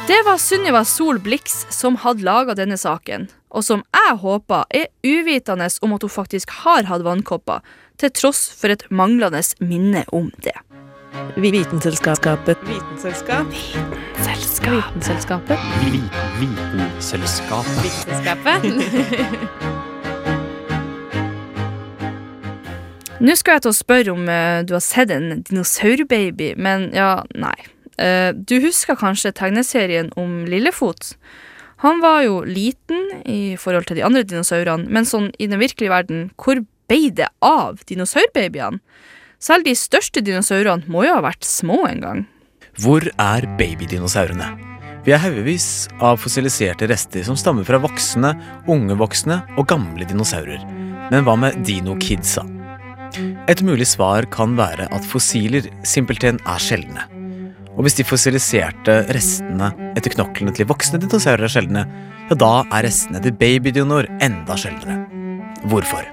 Det 0.07 0.23
var 0.25 0.39
Sunniva 0.39 0.85
Sol 0.85 1.19
Blix 1.19 1.67
som 1.75 1.97
hadde 1.99 2.23
laga 2.23 2.55
denne 2.55 2.77
saken, 2.79 3.27
og 3.51 3.65
som 3.67 3.83
jeg 3.91 4.15
håper 4.23 4.63
er 4.71 4.87
uvitende 5.03 5.67
om 5.83 5.93
at 5.97 6.03
hun 6.07 6.13
faktisk 6.15 6.51
har 6.63 6.87
hatt 6.87 7.03
vannkopper, 7.03 7.59
til 7.99 8.15
tross 8.15 8.47
for 8.55 8.71
et 8.71 8.87
manglende 8.87 9.43
minne 9.59 10.07
om 10.15 10.31
det. 10.47 10.55
Vitenselskapet. 11.43 12.55
Vitenselskap. 12.71 13.51
Vitenselskapet. 13.51 15.59
Vitenselskapet. 16.39 17.83
Vitenselskapet. 17.83 18.63
Nå 23.27 23.35
skal 23.35 23.57
jeg 23.57 23.63
til 23.67 23.75
å 23.75 23.83
spørre 23.83 24.15
om 24.15 24.23
eh, 24.31 24.63
du 24.63 24.79
har 24.79 24.87
sett 24.87 25.11
en 25.11 25.43
dinosaurbaby, 25.43 26.55
men 26.63 26.95
ja, 26.95 27.27
nei. 27.35 27.75
Eh, 27.99 28.33
du 28.37 28.59
husker 28.65 28.99
kanskje 28.99 29.35
tegneserien 29.37 30.11
om 30.21 30.45
Lillefot? 30.49 31.15
Han 31.85 32.01
var 32.01 32.23
jo 32.25 32.41
liten 32.45 33.23
i 33.29 33.57
forhold 33.61 33.89
til 33.89 33.99
de 33.99 34.05
andre 34.07 34.25
dinosaurene, 34.25 34.89
men 34.89 35.09
sånn 35.09 35.29
i 35.39 35.49
den 35.49 35.61
virkelige 35.61 35.93
verden, 35.93 36.31
hvor 36.41 36.63
ble 36.89 37.11
det 37.13 37.29
av 37.45 37.83
dinosaurbabyene? 37.89 38.81
Selv 39.43 39.67
de 39.67 39.75
største 39.77 40.23
dinosaurene 40.25 40.89
må 40.89 41.05
jo 41.05 41.19
ha 41.19 41.25
vært 41.25 41.45
små 41.45 41.83
en 41.89 42.01
gang. 42.01 42.23
Hvor 42.81 43.05
er 43.05 43.45
babydinosaurene? 43.59 44.49
Vi 45.07 45.13
har 45.15 45.21
haugevis 45.23 45.87
av 46.03 46.19
fossiliserte 46.19 46.89
rester 46.91 47.23
som 47.29 47.37
stammer 47.39 47.67
fra 47.69 47.79
voksne, 47.79 48.33
unge 48.67 48.97
voksne 48.99 49.39
og 49.55 49.69
gamle 49.71 50.09
dinosaurer. 50.09 50.65
Men 51.13 51.23
hva 51.23 51.37
med 51.39 51.61
dino-kidsa? 51.69 52.43
Et 53.47 53.63
mulig 53.63 53.87
svar 53.87 54.27
kan 54.35 54.57
være 54.59 54.89
at 54.91 55.07
fossiler 55.07 55.69
simpelthen 55.87 56.41
er 56.43 56.61
sjeldne. 56.61 57.07
Og 57.77 57.85
hvis 57.85 57.99
de 57.99 58.07
fossiliserte 58.09 58.99
restene 59.13 59.71
etter 59.97 60.15
knoklene 60.15 60.55
til 60.57 60.69
voksne 60.69 61.01
dinosaurer 61.03 61.45
er 61.47 61.53
sjeldne, 61.53 61.87
ja, 62.31 62.37
da 62.39 62.53
er 62.65 62.87
restene 62.89 63.21
til 63.23 63.37
babydinoer 63.37 64.09
enda 64.25 64.57
sjeldnere. 64.59 65.03
Hvorfor? 65.69 66.07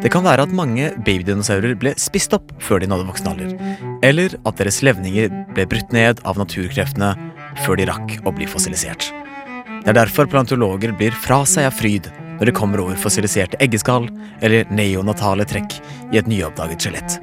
Det 0.00 0.08
kan 0.12 0.24
være 0.24 0.46
at 0.46 0.54
mange 0.56 0.92
babydinosaurer 1.04 1.74
ble 1.80 1.92
spist 2.00 2.32
opp 2.36 2.54
før 2.62 2.80
de 2.80 2.88
nådde 2.88 3.08
voksen 3.10 3.28
alder, 3.32 3.50
eller 4.06 4.36
at 4.48 4.60
deres 4.62 4.80
levninger 4.86 5.28
ble 5.52 5.66
brutt 5.68 5.92
ned 5.92 6.22
av 6.24 6.40
naturkreftene 6.40 7.12
før 7.66 7.80
de 7.80 7.88
rakk 7.90 8.16
å 8.24 8.32
bli 8.32 8.48
fossilisert. 8.48 9.10
Det 9.80 9.92
er 9.92 9.98
derfor 9.98 10.28
plantologer 10.30 10.94
blir 10.96 11.16
fra 11.16 11.42
seg 11.48 11.68
av 11.68 11.76
fryd 11.76 12.08
når 12.40 12.48
de 12.48 12.56
kommer 12.56 12.80
over 12.80 12.96
fossiliserte 13.00 13.58
eggeskall 13.60 14.08
eller 14.40 14.68
neonatale 14.72 15.44
trekk 15.48 15.76
i 16.12 16.20
et 16.20 16.30
nyoppdaget 16.30 16.86
skjelett. 16.86 17.20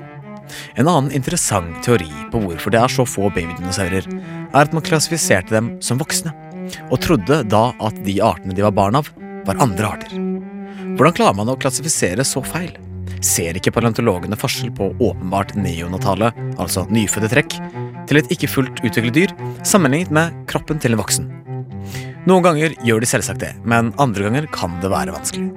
En 0.75 0.88
annen 0.88 1.13
interessant 1.16 1.80
teori 1.86 2.10
på 2.32 2.42
hvorfor 2.44 2.74
det 2.74 2.82
er 2.82 2.94
så 2.94 3.06
få 3.08 3.32
babydinosaurer, 3.36 4.08
er 4.48 4.60
at 4.63 4.75
man 4.75 4.86
klassifiserte 4.86 5.56
dem 5.56 5.75
som 5.84 6.00
voksne, 6.01 6.34
og 6.89 7.00
trodde 7.04 7.44
da 7.51 7.70
at 7.84 8.01
de 8.06 8.20
artene 8.24 8.56
de 8.56 8.66
var 8.66 8.75
barn 8.75 9.00
av, 9.00 9.12
var 9.48 9.62
andre 9.63 9.94
arter. 9.96 10.18
Hvordan 10.98 11.16
klarer 11.18 11.38
man 11.38 11.51
å 11.51 11.58
klassifisere 11.60 12.25
så 12.27 12.44
feil? 12.46 12.74
Ser 13.24 13.58
ikke 13.58 13.74
paleontologene 13.74 14.38
forskjell 14.38 14.72
på 14.77 14.92
åpenbart 15.01 15.56
neonatale, 15.58 16.32
altså 16.62 16.86
nyfødte 16.94 17.32
trekk, 17.34 17.58
til 18.08 18.22
et 18.22 18.32
ikke 18.34 18.50
fullt 18.51 18.84
utviklet 18.84 19.16
dyr, 19.16 19.36
sammenlignet 19.68 20.13
med 20.13 20.38
kroppen 20.50 20.80
til 20.82 20.96
en 20.96 21.01
voksen? 21.01 21.27
Noen 22.27 22.44
ganger 22.44 22.75
gjør 22.84 23.04
de 23.04 23.08
selvsagt 23.10 23.39
det, 23.39 23.54
men 23.63 23.94
andre 24.04 24.27
ganger 24.27 24.48
kan 24.51 24.74
det 24.84 24.92
være 24.92 25.16
vanskelig. 25.16 25.48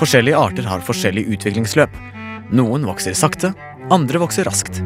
Forskjellige 0.00 0.38
arter 0.38 0.66
har 0.68 0.84
forskjellig 0.84 1.24
utviklingsløp. 1.36 1.94
Noen 2.52 2.84
vokser 2.84 3.16
sakte, 3.16 3.52
andre 3.92 4.22
vokser 4.22 4.46
raskt. 4.48 4.80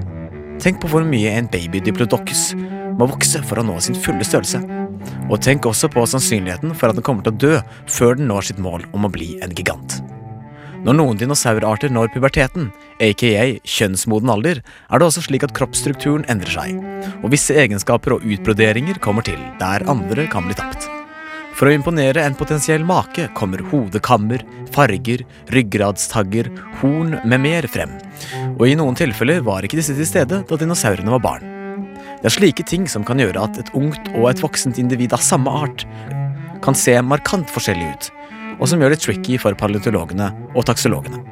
Tenk 0.62 0.80
på 0.82 0.90
hvor 0.90 1.04
mye 1.06 1.30
en 1.36 1.46
baby 1.52 1.78
diplodocus 1.84 2.48
må 2.96 3.06
vokse 3.06 3.42
for 3.46 3.60
å 3.60 3.66
nå 3.66 3.76
sin 3.84 3.98
fulle 3.98 4.24
størrelse. 4.26 4.58
Og 5.30 5.38
tenk 5.44 5.68
også 5.68 5.90
på 5.92 6.02
sannsynligheten 6.10 6.74
for 6.74 6.90
at 6.90 6.98
den 6.98 7.06
kommer 7.06 7.26
til 7.26 7.36
å 7.36 7.40
dø 7.44 7.52
før 7.92 8.18
den 8.18 8.30
når 8.30 8.48
sitt 8.48 8.62
mål 8.62 8.86
om 8.96 9.06
å 9.06 9.12
bli 9.12 9.36
en 9.44 9.54
gigant. 9.54 10.00
Når 10.86 10.98
noen 10.98 11.18
dinosaurarter 11.18 11.90
når 11.90 12.12
puberteten, 12.14 12.68
aka 13.02 13.46
kjønnsmoden 13.66 14.30
alder, 14.30 14.60
er 14.62 15.02
det 15.02 15.08
også 15.08 15.24
slik 15.26 15.46
at 15.46 15.54
kroppsstrukturen 15.56 16.26
endrer 16.30 16.58
seg, 16.58 16.82
og 17.22 17.32
visse 17.34 17.56
egenskaper 17.58 18.18
og 18.18 18.26
utbroderinger 18.26 19.02
kommer 19.02 19.26
til, 19.26 19.40
der 19.62 19.86
andre 19.90 20.28
kan 20.30 20.46
bli 20.46 20.58
tapt. 20.58 20.95
For 21.56 21.70
å 21.70 21.72
imponere 21.72 22.20
en 22.20 22.34
potensiell 22.36 22.82
make 22.84 23.30
kommer 23.36 23.62
hodekammer, 23.70 24.42
farger, 24.74 25.22
ryggradstagger, 25.54 26.50
horn 26.82 27.16
med 27.24 27.40
mer 27.46 27.68
frem. 27.72 27.94
Og 28.58 28.66
i 28.68 28.74
noen 28.76 28.98
tilfeller 28.98 29.40
var 29.46 29.64
ikke 29.64 29.78
disse 29.80 29.96
til 29.96 30.08
stede 30.08 30.42
da 30.44 30.58
dinosaurene 30.60 31.14
var 31.14 31.24
barn. 31.24 31.46
Det 32.20 32.28
er 32.28 32.34
slike 32.34 32.66
ting 32.68 32.84
som 32.90 33.06
kan 33.08 33.20
gjøre 33.22 33.46
at 33.48 33.56
et 33.62 33.72
ungt 33.78 34.12
og 34.12 34.28
et 34.28 34.44
voksent 34.44 34.76
individ 34.82 35.16
av 35.16 35.24
samme 35.24 35.48
art 35.48 35.86
kan 36.64 36.76
se 36.76 36.92
markant 37.04 37.48
forskjellig 37.52 37.88
ut, 37.88 38.10
og 38.58 38.68
som 38.68 38.82
gjør 38.82 38.92
det 38.92 39.00
tricky 39.04 39.40
for 39.40 39.56
paleontologene 39.56 40.28
og 40.52 40.68
taksologene. 40.68 41.22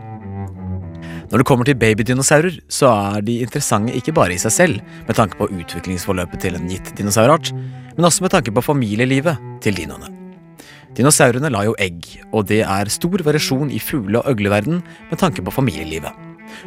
Når 1.28 1.40
det 1.40 1.48
kommer 1.48 1.68
til 1.68 1.76
babydinosaurer, 1.80 2.60
så 2.68 2.88
er 2.92 3.24
de 3.26 3.40
interessante 3.44 3.92
ikke 3.96 4.12
bare 4.16 4.36
i 4.36 4.40
seg 4.40 4.52
selv, 4.54 4.92
med 5.08 5.16
tanke 5.18 5.36
på 5.40 5.48
utviklingsforløpet 5.50 6.44
til 6.44 6.56
en 6.56 6.68
gitt 6.70 6.92
dinosaurart, 6.96 7.50
men 7.96 8.08
også 8.08 8.24
med 8.24 8.34
tanke 8.34 8.54
på 8.54 8.64
familielivet 8.64 9.40
til 9.64 9.76
dinoene. 9.78 10.10
Dinosaurene 10.94 11.50
la 11.50 11.64
jo 11.66 11.74
egg, 11.82 12.06
og 12.30 12.46
det 12.50 12.60
er 12.62 12.90
stor 12.92 13.22
variasjon 13.26 13.72
i 13.74 13.80
fugle- 13.82 14.20
og 14.20 14.30
øgleverden 14.34 14.82
med 15.10 15.18
tanke 15.18 15.42
på 15.42 15.54
familielivet. 15.54 16.12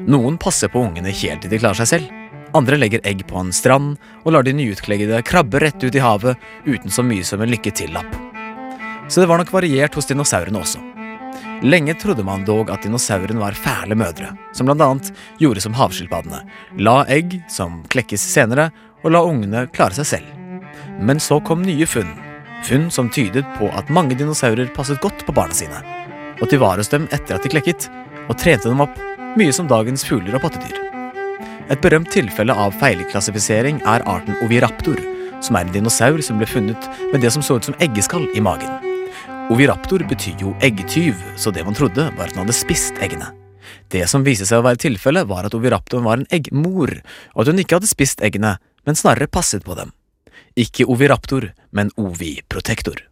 Noen 0.08 0.40
passer 0.42 0.72
på 0.72 0.82
ungene 0.84 1.14
helt 1.16 1.44
til 1.44 1.54
de 1.54 1.60
klarer 1.62 1.80
seg 1.80 1.92
selv. 1.94 2.12
Andre 2.56 2.80
legger 2.80 3.04
egg 3.08 3.24
på 3.28 3.40
en 3.40 3.54
strand 3.56 3.96
og 4.24 4.34
lar 4.34 4.44
de 4.44 4.56
nyutkleggede 4.56 5.24
krabbe 5.28 5.62
rett 5.64 5.84
ut 5.84 5.96
i 5.96 6.04
havet 6.04 6.40
uten 6.66 6.92
så 6.92 7.04
mye 7.04 7.24
som 7.28 7.44
en 7.44 7.52
lykke 7.52 7.72
til-lapp. 7.76 8.12
Så 9.08 9.22
det 9.22 9.30
var 9.32 9.40
nok 9.40 9.54
variert 9.56 9.96
hos 9.96 10.10
dinosaurene 10.10 10.60
også. 10.60 10.84
Lenge 11.64 11.96
trodde 11.98 12.26
man 12.28 12.44
dog 12.46 12.70
at 12.70 12.84
dinosaurene 12.86 13.42
var 13.42 13.58
fæle 13.58 13.96
mødre, 13.98 14.34
som 14.54 14.70
annet 14.70 15.10
gjorde 15.42 15.64
som 15.64 15.74
havskilpaddene, 15.78 16.44
la 16.78 17.00
egg 17.10 17.40
som 17.50 17.82
klekkes 17.90 18.22
senere, 18.22 18.70
og 19.06 19.14
la 19.14 19.24
ungene 19.26 19.66
klare 19.74 19.98
seg 19.98 20.12
selv. 20.18 20.37
Men 21.00 21.20
så 21.20 21.40
kom 21.46 21.62
nye 21.62 21.86
funn, 21.86 22.16
funn 22.66 22.90
som 22.92 23.10
tydet 23.14 23.46
på 23.58 23.70
at 23.78 23.92
mange 23.94 24.18
dinosaurer 24.18 24.72
passet 24.76 25.02
godt 25.04 25.26
på 25.28 25.36
barna 25.36 25.54
sine, 25.54 25.84
og 26.42 26.50
tilvares 26.50 26.90
dem 26.90 27.06
etter 27.14 27.38
at 27.38 27.46
de 27.46 27.52
klekket, 27.54 27.90
og 28.28 28.38
trente 28.42 28.70
dem 28.70 28.82
opp, 28.84 28.98
mye 29.38 29.54
som 29.54 29.70
dagens 29.70 30.06
fugler 30.08 30.38
og 30.38 30.44
pattedyr. 30.48 30.82
Et 31.70 31.82
berømt 31.84 32.10
tilfelle 32.12 32.56
av 32.56 32.74
feilklassifisering 32.82 33.82
er 33.86 34.06
arten 34.10 34.38
oviraptor, 34.46 34.98
som 35.44 35.58
er 35.58 35.68
en 35.68 35.74
dinosaur 35.76 36.22
som 36.26 36.40
ble 36.40 36.48
funnet 36.50 36.88
med 37.12 37.22
det 37.22 37.34
som 37.36 37.44
så 37.46 37.60
ut 37.60 37.68
som 37.68 37.78
eggeskall 37.84 38.26
i 38.34 38.42
magen. 38.42 38.72
Oviraptor 39.54 40.02
betyr 40.08 40.42
jo 40.42 40.56
eggtyv, 40.66 41.20
så 41.40 41.54
det 41.54 41.64
man 41.68 41.78
trodde 41.78 42.10
var 42.18 42.26
at 42.26 42.34
den 42.34 42.42
hadde 42.42 42.56
spist 42.56 42.98
eggene. 43.04 43.30
Det 43.92 44.04
som 44.10 44.26
viste 44.26 44.48
seg 44.48 44.60
å 44.60 44.66
være 44.66 44.82
tilfellet, 44.88 45.28
var 45.30 45.48
at 45.48 45.56
oviraptoren 45.56 46.08
var 46.08 46.20
en 46.20 46.28
eggmor, 46.34 46.92
og 47.36 47.44
at 47.44 47.52
hun 47.52 47.62
ikke 47.62 47.80
hadde 47.80 47.92
spist 47.92 48.24
eggene, 48.26 48.58
men 48.88 49.00
snarere 49.00 49.30
passet 49.32 49.64
på 49.64 49.78
dem. 49.78 49.94
Ikke 50.58 50.88
oviraptor, 50.90 51.52
men 51.70 51.92
oviprotektor. 52.02 53.04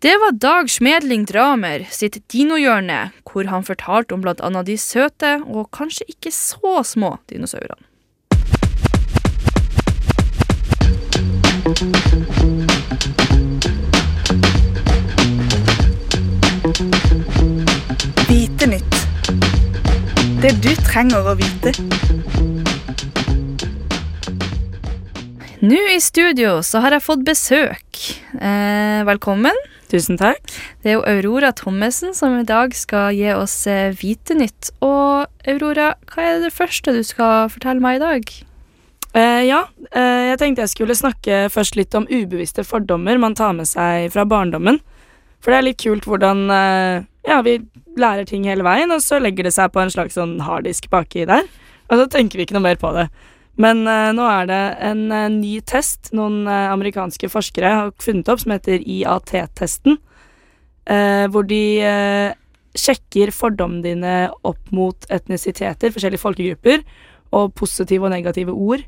Det 0.00 0.14
var 0.20 0.32
Dag 0.32 0.70
Smedling 0.70 1.26
Dramer 1.28 1.84
sitt 1.92 2.16
dinohjørne, 2.32 3.10
hvor 3.28 3.48
han 3.52 3.64
fortalte 3.64 4.16
om 4.16 4.24
annet 4.24 4.66
de 4.66 4.76
søte 4.80 5.42
og 5.44 5.68
kanskje 5.76 6.08
ikke 6.08 6.32
så 6.32 6.80
små 6.84 7.18
dinosaurene. 7.28 7.84
Vite 18.28 18.72
nytt. 18.72 18.96
Det 20.40 20.56
du 20.64 20.72
trenger 20.88 21.28
å 21.28 21.36
vite. 21.36 21.76
Nå 25.64 25.76
i 25.88 26.00
studio 26.04 26.58
så 26.60 26.82
har 26.84 26.92
jeg 26.92 27.00
fått 27.00 27.22
besøk. 27.24 28.00
Eh, 28.36 29.00
velkommen. 29.08 29.56
Tusen 29.88 30.18
takk. 30.20 30.42
Det 30.84 30.90
er 30.90 30.96
jo 30.98 31.04
Aurora 31.08 31.48
Thommessen 31.56 32.12
som 32.12 32.34
i 32.36 32.44
dag 32.44 32.74
skal 32.76 33.14
gi 33.16 33.30
oss 33.32 33.54
eh, 33.64 33.94
Vitenytt. 33.96 34.68
Og 34.84 35.24
Aurora, 35.48 35.94
hva 36.12 36.26
er 36.26 36.42
det 36.42 36.50
første 36.52 36.92
du 36.92 37.00
skal 37.08 37.48
fortelle 37.48 37.80
meg 37.80 37.96
i 37.96 38.02
dag? 38.02 38.28
Eh, 39.16 39.46
ja, 39.48 39.62
eh, 39.96 40.26
jeg 40.34 40.42
tenkte 40.42 40.66
jeg 40.66 40.74
skulle 40.74 40.98
snakke 40.98 41.46
først 41.54 41.78
litt 41.80 41.96
om 41.96 42.04
ubevisste 42.04 42.60
fordommer 42.60 43.16
man 43.22 43.38
tar 43.38 43.56
med 43.56 43.70
seg 43.70 44.10
fra 44.12 44.26
barndommen. 44.28 44.82
For 45.40 45.54
det 45.54 45.62
er 45.62 45.68
litt 45.70 45.80
kult 45.80 46.04
hvordan 46.04 46.50
eh, 46.52 47.06
ja, 47.30 47.40
vi 47.46 47.62
lærer 47.96 48.28
ting 48.28 48.44
hele 48.44 48.66
veien, 48.66 48.92
og 48.92 49.00
så 49.00 49.22
legger 49.24 49.48
det 49.48 49.54
seg 49.56 49.72
på 49.72 49.80
en 49.80 49.94
slags 49.94 50.20
sånn 50.20 50.36
harddisk 50.44 50.90
baki 50.92 51.24
der. 51.32 51.48
Og 51.88 52.02
så 52.02 52.06
tenker 52.12 52.36
vi 52.36 52.44
ikke 52.44 52.58
noe 52.58 52.66
mer 52.68 52.76
på 52.76 52.92
det. 52.92 53.06
Men 53.60 53.86
uh, 53.88 54.12
nå 54.12 54.24
er 54.28 54.48
det 54.50 54.62
en 54.84 55.06
uh, 55.12 55.28
ny 55.32 55.58
test 55.64 56.12
noen 56.16 56.44
uh, 56.48 56.68
amerikanske 56.74 57.30
forskere 57.32 57.72
har 57.72 57.94
funnet 58.02 58.28
opp, 58.28 58.42
som 58.42 58.52
heter 58.56 58.84
IAT-testen. 58.84 60.00
hvor 60.86 61.42
de 61.42 61.64
sjekker 62.78 63.32
fordommene 63.34 63.82
dine 63.82 64.10
opp 64.46 64.68
mot 64.70 65.08
etnisiteter, 65.10 65.90
forskjellige 65.90 66.22
folkegrupper, 66.22 66.84
og 67.34 67.56
positive 67.58 68.06
og 68.06 68.12
negative 68.12 68.52
ord. 68.54 68.84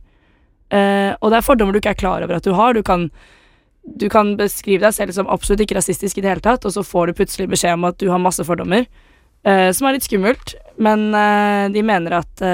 Og 0.71 1.27
det 1.33 1.41
er 1.41 1.43
fordommer 1.43 1.75
du 1.75 1.81
ikke 1.81 1.97
er 1.97 1.99
klar 1.99 2.23
over 2.23 2.37
at 2.37 2.47
du 2.47 2.53
har. 2.55 2.77
Du 2.77 2.85
kan, 2.87 3.09
du 3.83 4.07
kan 4.09 4.37
beskrive 4.39 4.85
deg 4.85 4.95
selv 4.95 5.17
som 5.17 5.27
absolutt 5.27 5.65
ikke 5.65 5.75
rasistisk 5.81 6.21
i 6.21 6.23
det 6.23 6.31
hele 6.31 6.45
tatt, 6.45 6.63
og 6.63 6.77
så 6.77 6.87
får 6.87 7.11
du 7.11 7.19
plutselig 7.19 7.49
beskjed 7.51 7.75
om 7.81 7.89
at 7.91 7.99
du 7.99 8.07
har 8.13 8.23
masse 8.23 8.47
fordommer, 8.47 8.87
som 9.43 9.91
er 9.91 9.99
litt 9.99 10.07
skummelt. 10.07 10.55
Men 10.79 11.09
de 11.75 11.83
mener 11.83 12.21
at 12.21 12.47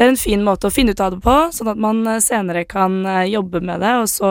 det 0.00 0.06
er 0.06 0.14
en 0.14 0.16
fin 0.16 0.40
måte 0.40 0.64
å 0.64 0.72
finne 0.72 0.94
ut 0.96 1.00
av 1.04 1.12
det 1.12 1.18
på, 1.20 1.32
sånn 1.52 1.68
at 1.74 1.80
man 1.84 1.98
eh, 2.08 2.22
senere 2.24 2.62
kan 2.64 3.02
eh, 3.04 3.26
jobbe 3.28 3.60
med 3.60 3.82
det, 3.84 3.90
og 4.00 4.06
så 4.08 4.30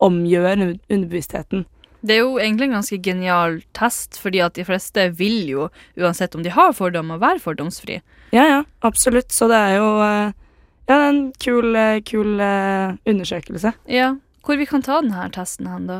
omgjøre 0.00 0.54
underbevisstheten. 0.88 1.66
Det 2.00 2.14
er 2.14 2.22
jo 2.22 2.38
egentlig 2.40 2.70
en 2.70 2.78
ganske 2.78 2.96
genial 3.04 3.58
test, 3.76 4.16
fordi 4.16 4.40
at 4.40 4.56
de 4.56 4.64
fleste 4.64 5.04
vil 5.18 5.42
jo, 5.50 5.66
uansett 6.00 6.32
om 6.38 6.40
de 6.46 6.48
har 6.54 6.72
fordommer, 6.72 7.20
være 7.20 7.42
fordomsfri. 7.44 7.98
Ja, 8.32 8.46
ja, 8.48 8.62
absolutt. 8.80 9.28
Så 9.36 9.50
det 9.52 9.58
er 9.60 9.74
jo 9.76 9.90
eh, 10.06 10.32
ja, 10.88 10.96
en 11.10 11.20
kul, 11.36 11.76
kul 12.08 12.40
undersøkelse. 12.40 13.74
Ja, 13.92 14.14
hvor 14.48 14.56
vi 14.56 14.64
kan 14.70 14.80
ta 14.88 15.02
denne 15.04 15.26
testen 15.36 15.68
hen, 15.68 15.84
da? 15.90 15.98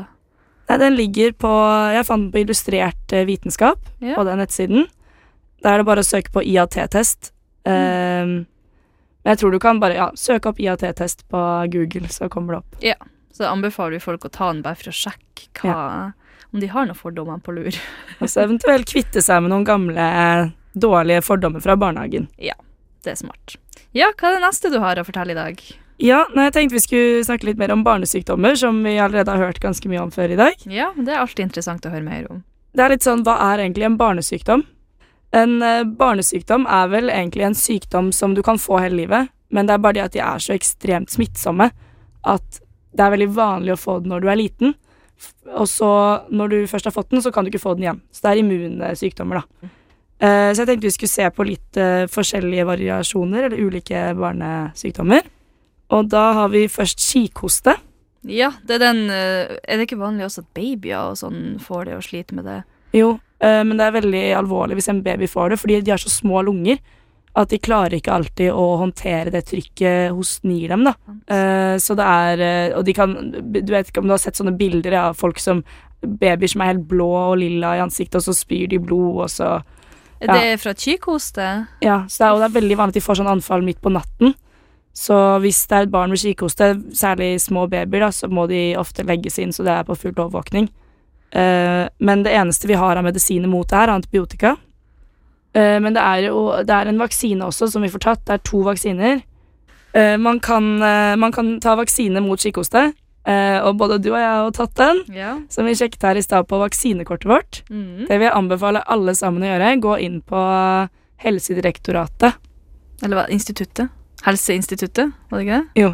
Nei, 0.71 0.79
den 0.81 0.95
ligger 0.97 1.33
på 1.37 1.51
Jeg 1.93 2.07
fant 2.07 2.25
den 2.25 2.31
på 2.33 2.41
Illustrert 2.41 3.13
vitenskap 3.27 3.85
Ja. 4.01 4.15
på 4.17 4.25
den 4.25 4.41
nettsiden. 4.41 4.87
Da 5.61 5.75
er 5.75 5.81
det 5.83 5.85
bare 5.91 6.01
å 6.01 6.07
søke 6.09 6.33
på 6.33 6.41
IAT-test. 6.41 7.35
Ehm, 7.69 8.47
men 9.23 9.31
jeg 9.33 9.41
tror 9.41 9.51
du 9.53 9.59
kan 9.59 9.79
bare 9.81 9.97
ja, 9.97 10.07
søke 10.17 10.49
opp 10.49 10.59
IAT-test 10.59 11.25
på 11.29 11.41
Google, 11.73 12.07
så 12.09 12.29
kommer 12.29 12.53
det 12.55 12.61
opp. 12.63 12.79
Ja, 12.81 12.95
Så 13.31 13.45
anbefaler 13.47 13.95
vi 13.95 13.99
folk 14.03 14.25
å 14.25 14.29
ta 14.33 14.49
den 14.51 14.61
bare 14.65 14.75
for 14.75 14.89
å 14.91 14.95
sjekke 14.95 15.61
hva, 15.63 16.13
om 16.51 16.59
de 16.59 16.67
har 16.67 16.85
noen 16.89 16.97
fordommer 16.99 17.39
på 17.39 17.53
lur. 17.55 17.77
Og 18.21 18.27
så 18.29 18.43
eventuelt 18.43 18.89
kvitte 18.91 19.21
seg 19.23 19.41
med 19.45 19.53
noen 19.53 19.63
gamle, 19.67 19.95
eh, 20.01 20.49
dårlige 20.73 21.21
fordommer 21.23 21.63
fra 21.63 21.77
barnehagen. 21.79 22.27
Ja, 22.37 22.57
Det 23.03 23.13
er 23.13 23.21
smart. 23.23 23.55
Ja, 23.97 24.11
hva 24.13 24.29
er 24.29 24.37
det 24.39 24.43
neste 24.45 24.69
du 24.71 24.77
har 24.79 24.99
å 24.99 25.05
fortelle 25.07 25.31
i 25.33 25.39
dag? 25.39 25.61
Ja, 26.01 26.23
nei, 26.35 26.47
jeg 26.49 26.53
tenkte 26.55 26.75
vi 26.77 26.81
skulle 26.83 27.23
snakke 27.25 27.45
litt 27.45 27.57
mer 27.61 27.71
om 27.73 27.83
barnesykdommer, 27.85 28.55
som 28.57 28.79
vi 28.83 28.95
allerede 28.97 29.31
har 29.31 29.41
hørt 29.47 29.59
ganske 29.61 29.89
mye 29.89 30.01
om 30.01 30.11
før 30.13 30.33
i 30.33 30.37
dag. 30.39 30.63
Ja, 30.65 30.91
det 30.97 31.13
er 31.13 31.21
alltid 31.21 31.45
interessant 31.47 31.85
å 31.85 31.91
høre 31.93 32.05
mer 32.05 32.25
om. 32.31 32.43
Det 32.73 32.83
er 32.85 32.93
litt 32.95 33.05
sånn, 33.05 33.21
hva 33.27 33.35
er 33.51 33.61
egentlig 33.65 33.85
en 33.85 33.97
barnesykdom? 33.99 34.63
En 35.31 35.61
eh, 35.63 35.83
barnesykdom 35.83 36.65
er 36.67 36.89
vel 36.91 37.11
egentlig 37.11 37.47
en 37.47 37.55
sykdom 37.55 38.11
som 38.15 38.35
du 38.35 38.43
kan 38.43 38.59
få 38.59 38.81
hele 38.83 39.03
livet, 39.03 39.31
men 39.51 39.67
det 39.67 39.75
er 39.75 39.83
bare 39.83 39.97
det 39.97 40.05
at 40.05 40.15
de 40.15 40.23
er 40.23 40.43
så 40.43 40.55
ekstremt 40.55 41.11
smittsomme 41.11 41.69
at 42.27 42.61
det 42.91 43.03
er 43.03 43.13
veldig 43.13 43.29
vanlig 43.35 43.73
å 43.73 43.79
få 43.79 43.99
den 44.01 44.11
når 44.11 44.23
du 44.23 44.31
er 44.31 44.39
liten. 44.39 44.73
Og 45.55 45.67
så, 45.69 45.91
når 46.33 46.51
du 46.51 46.57
først 46.67 46.89
har 46.89 46.95
fått 46.95 47.11
den, 47.13 47.21
så 47.23 47.31
kan 47.31 47.45
du 47.45 47.51
ikke 47.51 47.61
få 47.61 47.75
den 47.77 47.85
igjen. 47.85 48.01
Så 48.11 48.25
det 48.25 48.31
er 48.31 48.41
immunsykdommer, 48.41 49.39
da. 49.39 49.69
Eh, 50.21 50.49
så 50.51 50.61
jeg 50.61 50.69
tenkte 50.69 50.89
vi 50.89 50.93
skulle 50.95 51.13
se 51.13 51.29
på 51.33 51.45
litt 51.47 51.79
eh, 51.79 52.03
forskjellige 52.11 52.67
variasjoner, 52.67 53.47
eller 53.47 53.63
ulike 53.63 54.03
barnesykdommer. 54.19 55.29
Og 55.95 56.11
da 56.11 56.25
har 56.41 56.51
vi 56.51 56.65
først 56.71 57.01
kikhoste. 57.03 57.77
Ja, 58.27 58.51
det 58.67 58.75
er 58.77 58.83
den 58.83 58.99
Er 59.09 59.79
det 59.79 59.87
ikke 59.87 59.97
vanlig 59.97 60.27
også 60.27 60.43
at 60.43 60.51
babyer 60.53 61.09
og 61.09 61.17
sånn 61.17 61.57
får 61.63 61.87
det 61.87 61.95
og 61.97 62.03
sliter 62.05 62.37
med 62.37 62.45
det? 62.45 62.59
Jo, 62.93 63.15
men 63.41 63.77
det 63.77 63.87
er 63.87 63.95
veldig 63.99 64.23
alvorlig 64.37 64.75
hvis 64.77 64.89
en 64.93 65.03
baby 65.05 65.27
får 65.29 65.49
det, 65.53 65.59
fordi 65.61 65.81
de 65.81 65.91
har 65.95 66.01
så 66.01 66.11
små 66.13 66.43
lunger 66.45 66.77
at 67.39 67.51
de 67.51 67.59
klarer 67.63 67.95
ikke 67.95 68.11
alltid 68.11 68.51
å 68.51 68.63
håndtere 68.81 69.31
det 69.31 69.45
trykket 69.47 70.11
hosten 70.11 70.51
gir 70.51 70.73
dem, 70.73 70.83
da. 70.83 70.93
Eh, 71.31 71.75
så 71.79 71.95
det 71.95 72.03
er 72.07 72.43
eh, 72.43 72.73
Og 72.75 72.83
de 72.83 72.95
kan 72.97 73.13
Du 73.53 73.71
vet 73.71 73.87
ikke 73.87 74.01
om 74.03 74.09
du 74.09 74.11
har 74.11 74.19
sett 74.19 74.35
sånne 74.35 74.57
bilder 74.59 74.97
av 74.99 75.15
folk 75.19 75.39
som 75.39 75.63
Babyer 76.01 76.49
som 76.51 76.63
er 76.63 76.73
helt 76.73 76.87
blå 76.89 77.07
og 77.31 77.37
lilla 77.39 77.75
i 77.77 77.83
ansiktet, 77.83 78.17
og 78.19 78.25
så 78.25 78.33
spyr 78.33 78.67
de 78.71 78.79
blod, 78.81 79.21
og 79.21 79.29
så 79.29 79.61
Er 80.21 80.27
Ja. 80.27 80.33
det 80.33 80.59
fra 80.61 80.73
kikhoste? 80.73 81.67
Ja, 81.81 82.05
så 82.09 82.17
det 82.17 82.27
er, 82.27 82.33
og 82.33 82.39
det 82.41 82.47
er 82.49 82.59
veldig 82.61 82.77
vanlig 82.77 82.95
at 82.95 82.99
de 82.99 83.05
får 83.07 83.19
sånn 83.21 83.31
anfall 83.31 83.63
midt 83.65 83.81
på 83.81 83.89
natten. 83.93 84.35
Så 84.93 85.15
hvis 85.41 85.65
det 85.67 85.77
er 85.77 85.81
et 85.87 85.91
barn 85.91 86.09
med 86.09 86.19
kikhoste, 86.19 86.75
særlig 86.93 87.39
små 87.41 87.67
babyer, 87.69 88.03
da, 88.03 88.09
så 88.11 88.27
må 88.29 88.47
de 88.49 88.75
ofte 88.77 89.05
legges 89.07 89.39
inn, 89.39 89.53
så 89.53 89.63
det 89.63 89.71
er 89.71 89.83
på 89.87 89.97
full 89.97 90.13
overvåkning. 90.13 90.69
Eh, 91.31 91.87
men 91.99 92.23
det 92.23 92.33
eneste 92.35 92.67
vi 92.67 92.77
har 92.79 92.99
av 92.99 93.03
medisiner 93.07 93.47
mot 93.47 93.67
det 93.69 93.77
her, 93.77 93.87
er 93.89 93.99
antibiotika. 93.99 94.55
Eh, 95.53 95.77
men 95.83 95.95
det 95.95 96.03
er 96.03 96.27
jo 96.29 96.47
det 96.63 96.75
er 96.75 96.91
en 96.91 96.99
vaksine 97.01 97.47
også 97.47 97.71
som 97.71 97.83
vi 97.83 97.91
får 97.91 98.05
tatt. 98.07 98.25
Det 98.27 98.33
er 98.37 98.43
to 98.47 98.63
vaksiner. 98.67 99.21
Eh, 99.93 100.17
man, 100.17 100.39
kan, 100.39 100.77
man 101.19 101.31
kan 101.35 101.59
ta 101.63 101.75
vaksine 101.79 102.23
mot 102.23 102.39
kikhoste 102.39 102.91
Uh, 103.21 103.61
og 103.69 103.75
både 103.77 103.99
du 104.01 104.07
og 104.09 104.17
jeg 104.17 104.29
har 104.33 104.53
tatt 104.57 104.71
den, 104.79 105.01
Ja. 105.13 105.35
som 105.49 105.67
vi 105.69 105.75
sjekket 105.77 106.01
her 106.01 106.17
i 106.17 106.23
stad 106.25 106.47
på 106.49 106.57
vaksinekortet 106.57 107.29
vårt. 107.29 107.59
Mm. 107.69 108.07
Det 108.07 108.17
vil 108.17 108.25
jeg 108.25 108.33
anbefale 108.33 108.81
alle 108.89 109.13
sammen 109.13 109.43
å 109.45 109.51
gjøre. 109.51 109.75
Gå 109.83 109.97
inn 110.01 110.21
på 110.25 110.41
Helsedirektoratet. 111.21 112.33
Eller 113.03 113.19
hva? 113.19 113.27
Instituttet? 113.29 113.93
Helseinstituttet, 114.25 115.13
var 115.29 115.39
det 115.39 115.45
ikke 115.45 115.59
det? 115.59 115.81
Jo. 115.81 115.93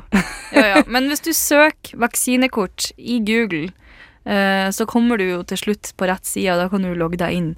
ja, 0.56 0.66
ja. 0.76 0.84
Men 0.88 1.08
hvis 1.12 1.24
du 1.24 1.34
søker 1.36 2.00
vaksinekort 2.00 2.92
i 2.98 3.20
Google, 3.24 3.70
så 4.28 4.86
kommer 4.90 5.22
du 5.22 5.24
jo 5.24 5.38
til 5.48 5.60
slutt 5.62 5.94
på 5.96 6.08
rett 6.10 6.26
side, 6.28 6.58
da 6.60 6.66
kan 6.72 6.84
du 6.84 6.92
logge 6.98 7.20
deg 7.22 7.38
inn 7.38 7.52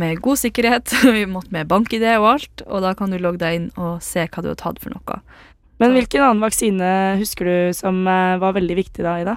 med 0.00 0.20
god 0.24 0.40
sikkerhet, 0.40 0.92
Vi 1.16 1.26
måtte 1.28 1.54
med 1.54 1.68
bank-ID 1.70 2.06
og 2.16 2.28
alt, 2.34 2.64
og 2.66 2.82
da 2.84 2.94
kan 2.98 3.12
du 3.12 3.20
logge 3.20 3.42
deg 3.42 3.58
inn 3.58 3.68
og 3.76 4.00
se 4.04 4.26
hva 4.26 4.44
du 4.44 4.50
har 4.52 4.58
tatt 4.60 4.80
for 4.82 4.94
noe. 4.94 5.20
Men 5.80 5.94
hvilken 5.96 6.24
annen 6.24 6.44
vaksine 6.44 6.90
husker 7.20 7.48
du 7.48 7.76
som 7.76 8.02
eh, 8.08 8.40
var 8.40 8.56
veldig 8.56 8.76
viktig 8.82 9.04
da, 9.06 9.16
Ida? 9.22 9.36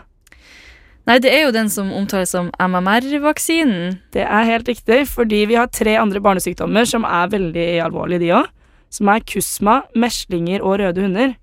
Nei, 1.07 1.17
det 1.19 1.31
er 1.35 1.45
jo 1.45 1.55
den 1.55 1.69
som 1.71 1.91
omtales 1.91 2.31
som 2.31 2.49
MMR-vaksinen. 2.63 3.97
Det 4.15 4.23
er 4.23 4.47
helt 4.47 4.69
riktig, 4.71 5.01
fordi 5.11 5.41
vi 5.49 5.57
har 5.59 5.71
tre 5.71 5.97
andre 5.99 6.21
barnesykdommer 6.23 6.87
som 6.87 7.07
er 7.07 7.31
veldig 7.31 7.67
alvorlige, 7.83 8.23
de 8.23 8.29
òg. 8.39 8.51
Som 8.93 9.09
er 9.11 9.25
kusma, 9.27 9.81
meslinger 9.99 10.63
og 10.63 10.77
røde 10.79 11.03
hunder. 11.03 11.33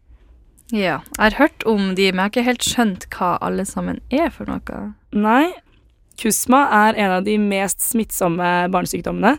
Ja, 0.71 1.01
jeg 1.17 1.25
har 1.25 1.39
hørt 1.39 1.65
om 1.67 1.95
de, 1.99 2.11
men 2.13 2.21
jeg 2.21 2.23
har 2.23 2.31
ikke 2.31 2.47
helt 2.47 2.67
skjønt 2.67 3.07
hva 3.17 3.35
alle 3.43 3.65
sammen 3.67 3.99
er 4.15 4.31
for 4.35 4.47
noe. 4.47 4.83
Nei, 5.17 5.51
kusma 6.21 6.67
er 6.87 6.99
en 7.01 7.17
av 7.19 7.27
de 7.27 7.37
mest 7.43 7.83
smittsomme 7.83 8.51
barnesykdommene. 8.71 9.39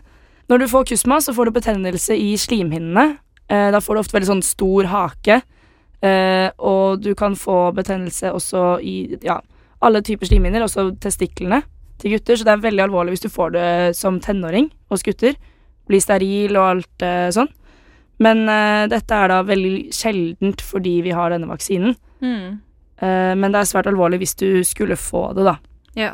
Når 0.52 0.60
du 0.60 0.66
får 0.68 0.90
kusma, 0.90 1.20
så 1.24 1.32
får 1.32 1.48
du 1.48 1.56
betennelse 1.56 2.16
i 2.18 2.34
slimhinnene. 2.36 3.16
Eh, 3.48 3.70
da 3.72 3.80
får 3.80 3.94
du 3.94 4.02
ofte 4.02 4.16
veldig 4.18 4.28
sånn 4.28 4.44
stor 4.44 4.90
hake. 4.92 5.40
Eh, 6.02 6.48
og 6.58 7.00
du 7.00 7.14
kan 7.16 7.36
få 7.38 7.70
betennelse 7.76 8.32
også 8.34 8.66
i 8.84 8.96
ja, 9.22 9.38
alle 9.80 10.02
typer 10.04 10.28
slimhinner, 10.28 10.66
også 10.66 10.90
testiklene 11.00 11.62
til 12.02 12.16
gutter. 12.16 12.36
Så 12.36 12.44
det 12.44 12.56
er 12.56 12.66
veldig 12.66 12.84
alvorlig 12.88 13.16
hvis 13.16 13.24
du 13.24 13.32
får 13.32 13.56
det 13.56 13.70
som 13.96 14.20
tenåring 14.20 14.68
hos 14.92 15.06
gutter. 15.06 15.38
Blir 15.88 16.02
steril 16.02 16.58
og 16.58 16.68
alt 16.74 17.06
eh, 17.06 17.30
sånn. 17.34 17.48
Men 18.22 18.44
uh, 18.48 18.86
dette 18.92 19.18
er 19.18 19.32
da 19.32 19.40
veldig 19.48 19.76
sjeldent 19.94 20.62
fordi 20.62 20.98
vi 21.06 21.14
har 21.16 21.32
denne 21.34 21.48
vaksinen. 21.50 21.96
Mm. 22.22 22.60
Uh, 23.02 23.32
men 23.34 23.50
det 23.50 23.62
er 23.64 23.70
svært 23.72 23.88
alvorlig 23.90 24.22
hvis 24.22 24.36
du 24.38 24.48
skulle 24.68 24.98
få 25.00 25.32
det, 25.36 25.46
da. 25.48 25.56
Ja. 25.98 26.12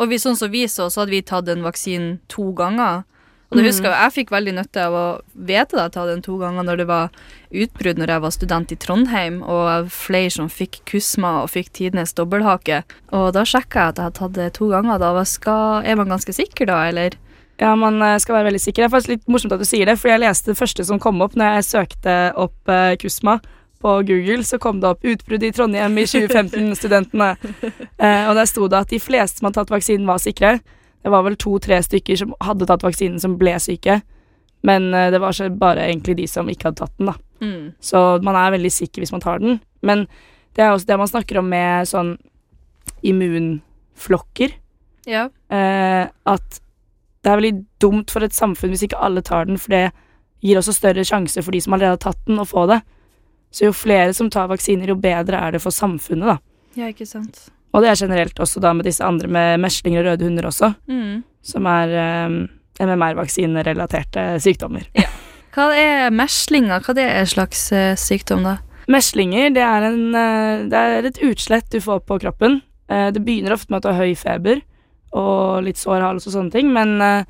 Og 0.00 0.08
vi, 0.10 0.16
sånn 0.18 0.38
som 0.40 0.50
vi 0.50 0.64
så, 0.70 0.88
så 0.90 1.02
hadde 1.04 1.12
vi 1.14 1.22
tatt 1.22 1.46
den 1.46 1.62
vaksinen 1.66 2.16
to 2.32 2.52
ganger. 2.56 3.04
Og 3.52 3.58
det 3.60 3.62
Mhm. 3.62 3.68
husker 3.70 3.90
jeg, 3.92 4.00
jeg 4.02 4.12
fikk 4.16 4.30
veldig 4.34 4.54
nytte 4.56 4.82
av 4.82 4.94
å 4.98 5.04
vite 5.36 5.76
at 5.78 5.92
jeg 5.94 6.00
hadde 6.00 6.14
den 6.16 6.22
to 6.26 6.38
ganger 6.40 6.64
når 6.66 6.76
det 6.80 6.86
var 6.88 7.10
utbrudd 7.52 7.98
når 8.00 8.10
jeg 8.10 8.22
var 8.24 8.30
student 8.34 8.72
i 8.72 8.78
Trondheim, 8.82 9.36
og 9.44 9.90
flere 9.94 10.30
som 10.32 10.48
fikk 10.50 10.80
kusma 10.90 11.42
og 11.44 11.50
fikk 11.52 11.68
tidenes 11.76 12.14
dobbelthake. 12.18 12.80
Og 13.12 13.28
da 13.36 13.44
sjekka 13.46 13.84
jeg 13.84 13.88
at 13.92 13.96
jeg 14.00 14.04
hadde 14.08 14.18
tatt 14.18 14.32
det 14.40 14.48
to 14.54 14.70
ganger. 14.72 14.98
Da 14.98 15.12
var 15.14 15.24
skal, 15.30 15.84
er 15.84 15.94
man 16.00 16.08
ganske 16.10 16.34
sikker, 16.34 16.66
da, 16.66 16.80
eller? 16.88 17.14
Ja, 17.60 17.74
man 17.78 18.00
eh, 18.02 18.16
skal 18.18 18.38
være 18.38 18.48
veldig 18.50 18.60
sikker. 18.62 18.82
Det 18.82 18.88
er 18.88 18.94
faktisk 18.94 19.12
litt 19.14 19.28
morsomt 19.30 19.52
at 19.54 19.62
du 19.62 19.68
sier 19.68 19.86
det, 19.86 19.98
for 20.00 20.10
jeg 20.10 20.22
leste 20.24 20.50
det 20.52 20.58
første 20.58 20.86
som 20.86 20.98
kom 21.02 21.20
opp 21.24 21.36
når 21.38 21.58
jeg 21.58 21.68
søkte 21.70 22.16
opp 22.40 22.72
eh, 22.72 22.94
Kusma 23.00 23.38
på 23.84 23.92
Google, 24.08 24.40
så 24.48 24.56
kom 24.58 24.80
det 24.80 24.88
opp 24.88 25.04
'Utbrudd 25.04 25.42
i 25.44 25.52
Trondheim 25.52 25.98
i 26.00 26.06
2015-studentene'. 26.12 27.36
eh, 27.98 28.24
og 28.30 28.34
der 28.38 28.48
sto 28.48 28.66
det 28.68 28.78
at 28.80 28.90
de 28.90 29.00
fleste 29.02 29.38
som 29.38 29.46
hadde 29.50 29.60
tatt 29.60 29.74
vaksinen, 29.74 30.06
var 30.08 30.18
sikre. 30.22 30.58
Det 31.04 31.12
var 31.12 31.22
vel 31.26 31.36
to-tre 31.36 31.82
stykker 31.84 32.16
som 32.16 32.32
hadde 32.40 32.66
tatt 32.66 32.82
vaksinen, 32.82 33.20
som 33.20 33.36
ble 33.38 33.58
syke. 33.60 34.00
Men 34.64 34.88
eh, 34.94 35.10
det 35.12 35.20
var 35.20 35.36
så 35.36 35.50
bare 35.52 35.84
egentlig 35.84 36.16
de 36.16 36.26
som 36.26 36.48
ikke 36.48 36.70
hadde 36.70 36.80
tatt 36.80 36.96
den, 36.98 37.12
da. 37.12 37.18
Mm. 37.44 37.72
Så 37.80 38.22
man 38.24 38.38
er 38.40 38.54
veldig 38.56 38.72
sikker 38.72 39.04
hvis 39.04 39.12
man 39.12 39.20
tar 39.20 39.38
den. 39.44 39.60
Men 39.84 40.06
det 40.56 40.64
er 40.64 40.72
også 40.72 40.88
det 40.88 40.98
man 40.98 41.10
snakker 41.10 41.38
om 41.42 41.48
med 41.52 41.86
sånn 41.90 42.14
immunflokker. 43.04 44.54
Ja. 45.06 45.28
Eh, 45.52 46.08
at 46.24 46.60
det 47.24 47.30
er 47.32 47.40
veldig 47.40 47.54
dumt 47.80 48.12
for 48.12 48.22
et 48.26 48.36
samfunn 48.36 48.70
hvis 48.74 48.84
ikke 48.86 49.00
alle 49.00 49.22
tar 49.24 49.46
den, 49.48 49.56
for 49.60 49.72
det 49.72 49.86
gir 50.44 50.58
også 50.60 50.74
større 50.76 51.04
sjanse 51.08 51.40
for 51.42 51.56
de 51.56 51.60
som 51.64 51.72
allerede 51.76 51.96
har 51.96 52.02
tatt 52.04 52.20
den, 52.28 52.38
å 52.42 52.44
få 52.48 52.66
det. 52.68 52.82
Så 53.54 53.64
jo 53.68 53.72
flere 53.76 54.12
som 54.12 54.28
tar 54.34 54.50
vaksiner, 54.50 54.90
jo 54.92 54.96
bedre 55.00 55.38
er 55.40 55.54
det 55.56 55.62
for 55.64 55.72
samfunnet, 55.72 56.26
da. 56.34 56.38
ja, 56.76 56.90
ikke 56.92 57.06
sant. 57.08 57.46
Og 57.74 57.82
det 57.82 57.88
er 57.90 57.98
generelt 58.04 58.38
også 58.38 58.60
da 58.62 58.70
med 58.76 58.84
disse 58.86 59.02
andre 59.02 59.26
med 59.30 59.62
meslinger 59.64 60.04
og 60.04 60.12
røde 60.12 60.28
hunder 60.28 60.46
også, 60.50 60.74
Mm. 60.90 61.22
som 61.42 61.66
er 61.66 61.94
um, 62.28 62.36
MMR-vaksinerelaterte 63.28 64.24
sykdommer. 64.42 64.84
Hva 65.54 65.68
er 65.78 66.10
meslinger? 66.14 66.82
Hva 66.84 66.94
det 66.96 67.06
er 67.08 67.26
slags 67.30 67.66
uh, 67.74 67.94
sykdom, 67.98 68.42
da? 68.46 68.56
Meslinger, 68.90 69.50
det 69.54 69.62
er, 69.64 69.86
en, 69.88 70.00
uh, 70.14 70.64
det 70.70 70.80
er 70.98 71.08
et 71.08 71.20
utslett 71.24 71.70
du 71.72 71.80
får 71.80 72.02
på 72.08 72.18
kroppen. 72.22 72.60
Uh, 72.90 73.08
Det 73.14 73.22
begynner 73.24 73.54
ofte 73.56 73.70
med 73.72 73.80
at 73.80 73.86
du 73.86 73.92
har 73.94 74.02
høy 74.04 74.14
feber 74.18 74.60
og 75.14 75.64
litt 75.64 75.78
sår 75.80 76.02
hals 76.02 76.28
og 76.28 76.34
sånne 76.34 76.54
ting, 76.54 76.70
men 76.74 76.96
eh, 77.02 77.26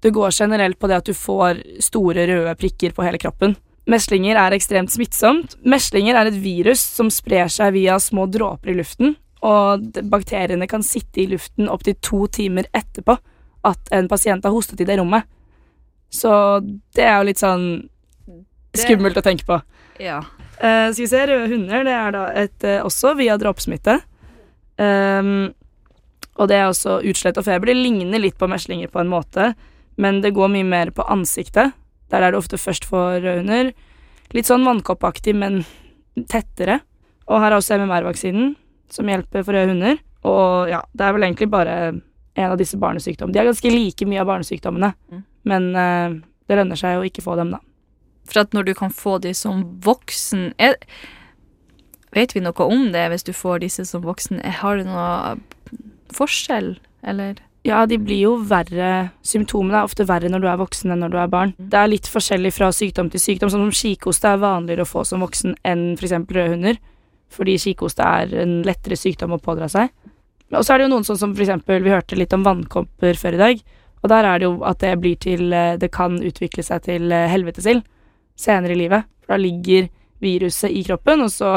det 0.00 0.12
går 0.16 0.32
generelt 0.32 0.78
på 0.80 0.88
det 0.88 1.00
at 1.02 1.08
du 1.10 1.16
får 1.16 1.60
store 1.84 2.24
røde 2.30 2.54
prikker 2.56 2.94
på 2.96 3.04
hele 3.04 3.20
kroppen. 3.20 3.56
Meslinger 3.90 4.38
er 4.38 4.54
ekstremt 4.56 4.92
smittsomt. 4.92 5.56
Meslinger 5.66 6.16
er 6.16 6.30
et 6.30 6.38
virus 6.40 6.80
som 6.80 7.10
sprer 7.12 7.50
seg 7.52 7.74
via 7.76 7.98
små 8.00 8.26
dråper 8.30 8.72
i 8.72 8.78
luften, 8.78 9.16
og 9.44 10.00
bakteriene 10.12 10.68
kan 10.68 10.84
sitte 10.84 11.22
i 11.22 11.28
luften 11.30 11.68
opptil 11.72 11.96
to 12.04 12.26
timer 12.32 12.68
etterpå 12.76 13.16
at 13.68 13.92
en 13.96 14.08
pasient 14.08 14.44
har 14.44 14.54
hostet 14.54 14.80
i 14.80 14.88
det 14.88 14.98
rommet. 15.00 15.24
Så 16.10 16.32
det 16.96 17.04
er 17.06 17.18
jo 17.20 17.28
litt 17.28 17.40
sånn 17.40 17.66
skummelt 18.76 19.18
å 19.20 19.24
tenke 19.24 19.46
på. 19.48 19.58
Ja. 20.00 20.20
Uh, 20.60 20.92
skal 20.92 21.04
vi 21.04 21.08
se, 21.08 21.24
røde 21.28 21.48
hunder, 21.52 21.84
det 21.86 21.96
er 21.96 22.14
da 22.14 22.24
et, 22.36 22.56
uh, 22.64 22.80
også 22.88 23.14
via 23.18 23.36
dråpesmitte. 23.40 24.00
Ehm, 24.80 25.52
og 26.40 26.48
det 26.48 26.56
er 26.56 26.70
også 26.70 26.98
utslett 27.04 27.36
og 27.36 27.44
feber. 27.44 27.68
Det 27.68 27.76
ligner 27.76 28.22
litt 28.22 28.38
på 28.40 28.48
meslinger 28.48 28.88
på 28.92 29.02
en 29.02 29.10
måte, 29.12 29.50
men 30.00 30.22
det 30.24 30.32
går 30.36 30.48
mye 30.54 30.64
mer 30.64 30.90
på 30.96 31.04
ansiktet. 31.12 31.74
Der 32.10 32.24
er 32.24 32.32
det 32.32 32.40
ofte 32.40 32.58
først 32.58 32.86
for 32.88 33.18
røde 33.20 33.42
hunder. 33.42 33.72
Litt 34.32 34.48
sånn 34.48 34.64
vannkoppaktig, 34.64 35.34
men 35.36 35.60
tettere. 36.30 36.80
Og 37.28 37.42
her 37.42 37.52
er 37.52 37.58
også 37.60 37.76
MMR-vaksinen, 37.76 38.54
som 38.90 39.10
hjelper 39.12 39.44
for 39.44 39.54
røde 39.54 39.74
hunder. 39.74 40.00
Og 40.26 40.72
ja, 40.72 40.80
det 40.96 41.06
er 41.06 41.14
vel 41.16 41.28
egentlig 41.28 41.50
bare 41.52 41.76
en 41.92 42.48
av 42.54 42.56
disse 42.60 42.78
barnesykdommene. 42.80 43.36
De 43.36 43.42
er 43.42 43.50
ganske 43.50 43.72
like 43.74 44.08
mye 44.08 44.24
av 44.24 44.30
barnesykdommene, 44.32 44.94
Mm. 45.10 45.22
men 45.44 45.68
uh, 45.76 46.20
det 46.48 46.56
lønner 46.56 46.78
seg 46.78 46.98
å 46.98 47.04
ikke 47.06 47.22
få 47.24 47.36
dem, 47.36 47.52
da. 47.54 47.60
For 48.30 48.40
at 48.44 48.52
når 48.56 48.70
du 48.70 48.74
kan 48.78 48.92
få 48.94 49.18
de 49.20 49.34
som 49.34 49.64
voksen 49.84 50.54
er, 50.58 50.76
Vet 52.10 52.32
vi 52.34 52.40
noe 52.42 52.64
om 52.66 52.88
det 52.90 53.04
hvis 53.12 53.22
du 53.22 53.30
får 53.30 53.60
disse 53.62 53.84
som 53.86 54.02
voksen? 54.02 54.40
Har 54.42 54.80
du 54.80 54.88
noe 54.88 55.36
forskjell, 56.16 56.74
eller? 57.06 57.40
Ja, 57.66 57.82
de 57.84 57.98
blir 58.00 58.22
jo 58.22 58.36
verre 58.48 59.10
Symptomene 59.26 59.82
er 59.82 59.88
ofte 59.88 60.06
verre 60.08 60.30
når 60.32 60.40
du 60.40 60.46
er 60.48 60.60
voksen 60.62 60.94
enn 60.94 61.02
når 61.04 61.12
du 61.12 61.18
er 61.20 61.32
barn. 61.32 61.52
Det 61.58 61.76
er 61.76 61.90
litt 61.92 62.08
forskjellig 62.08 62.54
fra 62.56 62.70
sykdom 62.72 63.10
til 63.12 63.20
sykdom. 63.20 63.50
Sånn 63.52 63.66
som 63.66 63.74
kikhoste 63.76 64.30
er 64.30 64.40
vanligere 64.40 64.86
å 64.86 64.88
få 64.88 65.04
som 65.04 65.20
voksen 65.24 65.58
enn 65.68 65.90
f.eks. 65.98 66.16
røde 66.24 66.54
hunder. 66.54 66.80
Fordi 67.30 67.58
kikhoste 67.60 68.06
er 68.06 68.32
en 68.42 68.60
lettere 68.66 68.96
sykdom 68.96 69.36
å 69.36 69.42
pådra 69.42 69.68
seg. 69.70 69.92
Og 70.50 70.64
så 70.64 70.72
er 70.72 70.80
det 70.80 70.88
jo 70.88 70.94
noen 70.94 71.06
sånn 71.06 71.20
som 71.20 71.36
eksempel, 71.36 71.84
vi 71.84 71.92
hørte 71.92 72.18
litt 72.18 72.32
om 72.34 72.46
vannkopper 72.46 73.20
før 73.20 73.36
i 73.36 73.42
dag. 73.44 73.62
Og 74.00 74.10
der 74.10 74.26
er 74.26 74.40
det 74.40 74.48
jo 74.48 74.56
at 74.66 74.80
det 74.80 74.96
blir 75.02 75.18
til 75.20 75.52
eh, 75.52 75.76
Det 75.76 75.90
kan 75.92 76.16
utvikle 76.16 76.64
seg 76.64 76.86
til 76.88 77.12
eh, 77.12 77.28
helvetesild 77.28 77.84
senere 78.40 78.72
i 78.72 78.80
livet. 78.80 79.04
For 79.20 79.36
da 79.36 79.42
ligger 79.44 79.90
viruset 80.24 80.72
i 80.72 80.82
kroppen, 80.84 81.28
og 81.28 81.30
så 81.32 81.52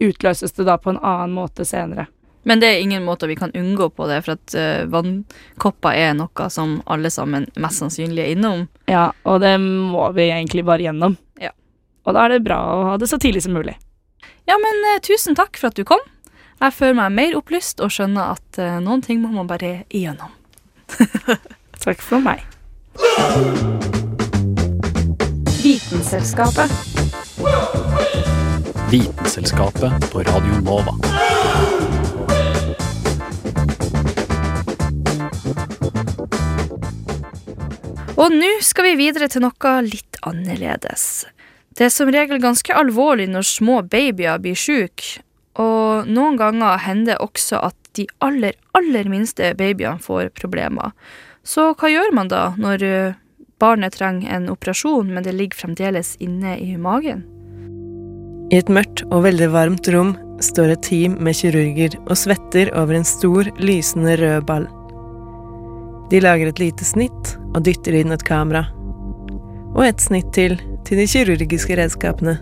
utløses 0.00 0.52
det 0.56 0.68
da 0.68 0.76
på 0.80 0.92
en 0.92 1.00
annen 1.00 1.32
måte 1.36 1.64
senere. 1.68 2.06
Men 2.42 2.60
det 2.60 2.70
er 2.70 2.80
ingen 2.80 3.04
måter 3.04 3.28
vi 3.28 3.36
kan 3.36 3.52
unngå 3.54 3.90
på 3.92 4.06
det, 4.08 4.22
for 4.24 4.38
at 4.38 4.54
uh, 4.56 4.86
vannkopper 4.88 5.96
er 5.96 6.14
noe 6.16 6.48
som 6.52 6.78
alle 6.88 7.10
sammen 7.12 7.46
mest 7.60 7.82
sannsynlig 7.82 8.24
er 8.24 8.32
innom. 8.36 8.64
Ja, 8.88 9.10
og 9.28 9.42
det 9.44 9.56
må 9.60 10.06
vi 10.16 10.30
egentlig 10.30 10.64
bare 10.68 10.86
gjennom. 10.88 11.18
Ja. 11.40 11.52
Og 12.08 12.16
da 12.16 12.24
er 12.24 12.36
det 12.36 12.46
bra 12.48 12.60
å 12.74 12.86
ha 12.88 12.96
det 13.00 13.10
så 13.10 13.20
tidlig 13.20 13.44
som 13.44 13.56
mulig. 13.58 13.76
Ja, 14.48 14.56
men 14.56 14.84
uh, 14.88 14.98
tusen 15.04 15.36
takk 15.38 15.60
for 15.60 15.70
at 15.70 15.76
du 15.76 15.84
kom. 15.88 16.00
Jeg 16.60 16.76
føler 16.76 16.96
meg 16.98 17.16
mer 17.16 17.36
opplyst 17.38 17.80
og 17.84 17.92
skjønner 17.92 18.36
at 18.36 18.60
uh, 18.60 18.80
noen 18.84 19.04
ting 19.04 19.20
må 19.22 19.32
man 19.32 19.48
bare 19.48 19.82
igjennom. 19.88 20.32
Takk 21.84 22.02
for 22.04 22.20
meg. 22.20 22.44
Vitenselskapet. 25.62 26.70
Vitenselskapet 28.90 30.10
på 30.12 30.18
Radio 30.18 30.60
Nova. 30.60 31.09
Og 38.20 38.34
nå 38.34 38.50
skal 38.60 38.90
vi 38.90 38.98
videre 39.00 39.30
til 39.32 39.46
noe 39.46 39.74
litt 39.86 40.18
annerledes. 40.28 41.24
Det 41.76 41.86
er 41.86 41.92
som 41.94 42.10
regel 42.12 42.40
ganske 42.42 42.74
alvorlig 42.76 43.30
når 43.30 43.46
små 43.48 43.80
babyer 43.88 44.40
blir 44.42 44.58
syke, 44.58 45.22
og 45.60 46.08
noen 46.10 46.36
ganger 46.40 46.82
hender 46.84 47.14
det 47.14 47.24
også 47.24 47.62
at 47.70 47.76
de 47.96 48.04
aller, 48.22 48.54
aller 48.76 49.08
minste 49.10 49.54
babyene 49.56 50.02
får 50.04 50.30
problemer. 50.36 50.92
Så 51.42 51.70
hva 51.72 51.90
gjør 51.90 52.12
man 52.14 52.28
da 52.30 52.50
når 52.60 52.84
eh, 52.86 53.18
barnet 53.60 53.96
trenger 53.96 54.34
en 54.36 54.50
operasjon, 54.52 55.08
men 55.10 55.24
det 55.24 55.34
ligger 55.36 55.64
fremdeles 55.64 56.14
inne 56.20 56.58
i 56.60 56.76
magen? 56.76 57.24
I 58.50 58.58
et 58.60 58.70
mørkt 58.72 59.04
og 59.08 59.24
veldig 59.24 59.48
varmt 59.54 59.88
rom 59.94 60.12
står 60.42 60.74
et 60.74 60.84
team 60.84 61.16
med 61.22 61.38
kirurger 61.38 61.96
og 62.02 62.16
svetter 62.18 62.72
over 62.76 62.98
en 62.98 63.06
stor, 63.06 63.48
lysende 63.62 64.16
rød 64.20 64.46
ball. 64.48 64.68
De 66.10 66.20
lager 66.22 66.50
et 66.50 66.60
lite 66.62 66.86
snitt 66.86 67.36
og 67.54 67.62
dytter 67.66 67.94
inn 68.00 68.14
et 68.14 68.26
kamera. 68.26 68.66
Og 69.76 69.84
et 69.86 70.02
snitt 70.02 70.32
til 70.34 70.58
til 70.86 70.98
de 70.98 71.06
kirurgiske 71.06 71.76
redskapene. 71.78 72.38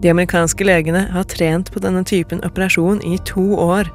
De 0.00 0.10
amerikanske 0.12 0.64
legene 0.64 1.06
har 1.12 1.26
trent 1.28 1.70
på 1.72 1.80
denne 1.84 2.04
typen 2.08 2.42
operasjon 2.46 3.02
i 3.04 3.18
to 3.28 3.44
år 3.60 3.88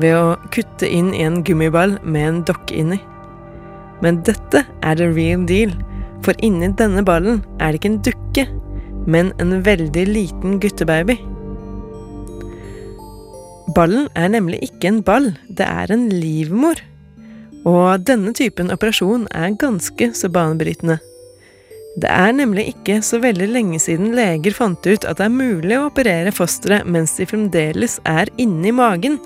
ved 0.00 0.16
å 0.16 0.36
kutte 0.54 0.88
inn 0.88 1.12
i 1.16 1.24
en 1.24 1.42
gummiball 1.44 1.96
med 2.04 2.28
en 2.28 2.40
dokke 2.48 2.76
inni. 2.82 3.00
Men 4.04 4.20
dette 4.26 4.64
er 4.84 4.98
the 5.00 5.08
real 5.12 5.44
deal, 5.48 5.72
for 6.24 6.36
inni 6.44 6.68
denne 6.76 7.04
ballen 7.04 7.42
er 7.60 7.72
det 7.72 7.80
ikke 7.80 7.92
en 7.92 8.02
dukke, 8.08 8.46
men 9.08 9.32
en 9.40 9.58
veldig 9.64 10.06
liten 10.08 10.58
guttebaby. 10.60 11.16
Ballen 13.76 14.08
er 14.16 14.30
nemlig 14.32 14.60
ikke 14.68 14.90
en 14.90 15.00
ball, 15.04 15.32
det 15.48 15.68
er 15.68 15.92
en 15.92 16.08
livmor. 16.12 16.80
Og 17.64 18.04
denne 18.04 18.34
typen 18.36 18.72
operasjon 18.74 19.26
er 19.32 19.56
ganske 19.60 20.10
så 20.16 20.30
banebrytende. 20.32 20.98
Det 21.94 22.10
er 22.10 22.32
nemlig 22.34 22.66
ikke 22.72 22.98
så 23.06 23.20
veldig 23.22 23.46
lenge 23.52 23.78
siden 23.78 24.16
leger 24.16 24.56
fant 24.56 24.82
ut 24.82 25.06
at 25.06 25.20
det 25.20 25.28
er 25.28 25.36
mulig 25.36 25.76
å 25.78 25.86
operere 25.86 26.34
fosteret 26.34 26.88
mens 26.90 27.14
de 27.20 27.28
fremdeles 27.30 28.00
er 28.08 28.32
inni 28.42 28.74
magen. 28.74 29.20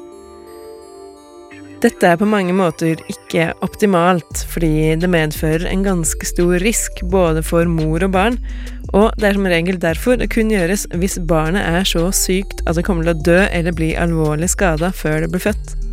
Dette 1.78 2.10
er 2.10 2.18
på 2.18 2.26
mange 2.26 2.52
måter 2.58 2.98
ikke 3.06 3.52
optimalt, 3.62 4.42
fordi 4.50 4.96
det 4.98 5.10
medfører 5.12 5.68
en 5.70 5.86
ganske 5.86 6.26
stor 6.26 6.58
risk 6.60 7.04
både 7.06 7.44
for 7.46 7.70
mor 7.70 8.02
og 8.02 8.12
barn, 8.16 8.40
og 8.90 9.12
det 9.16 9.30
er 9.30 9.38
som 9.38 9.46
regel 9.48 9.78
derfor 9.80 10.18
det 10.18 10.32
kun 10.34 10.50
gjøres 10.52 10.88
hvis 10.98 11.20
barnet 11.30 11.62
er 11.62 11.86
så 11.88 12.08
sykt 12.10 12.64
at 12.66 12.76
det 12.76 12.84
kommer 12.88 13.06
til 13.06 13.14
å 13.14 13.26
dø 13.30 13.42
eller 13.46 13.76
bli 13.78 13.94
alvorlig 14.00 14.50
skada 14.50 14.90
før 14.90 15.22
det 15.22 15.32
blir 15.32 15.48
født. 15.48 15.87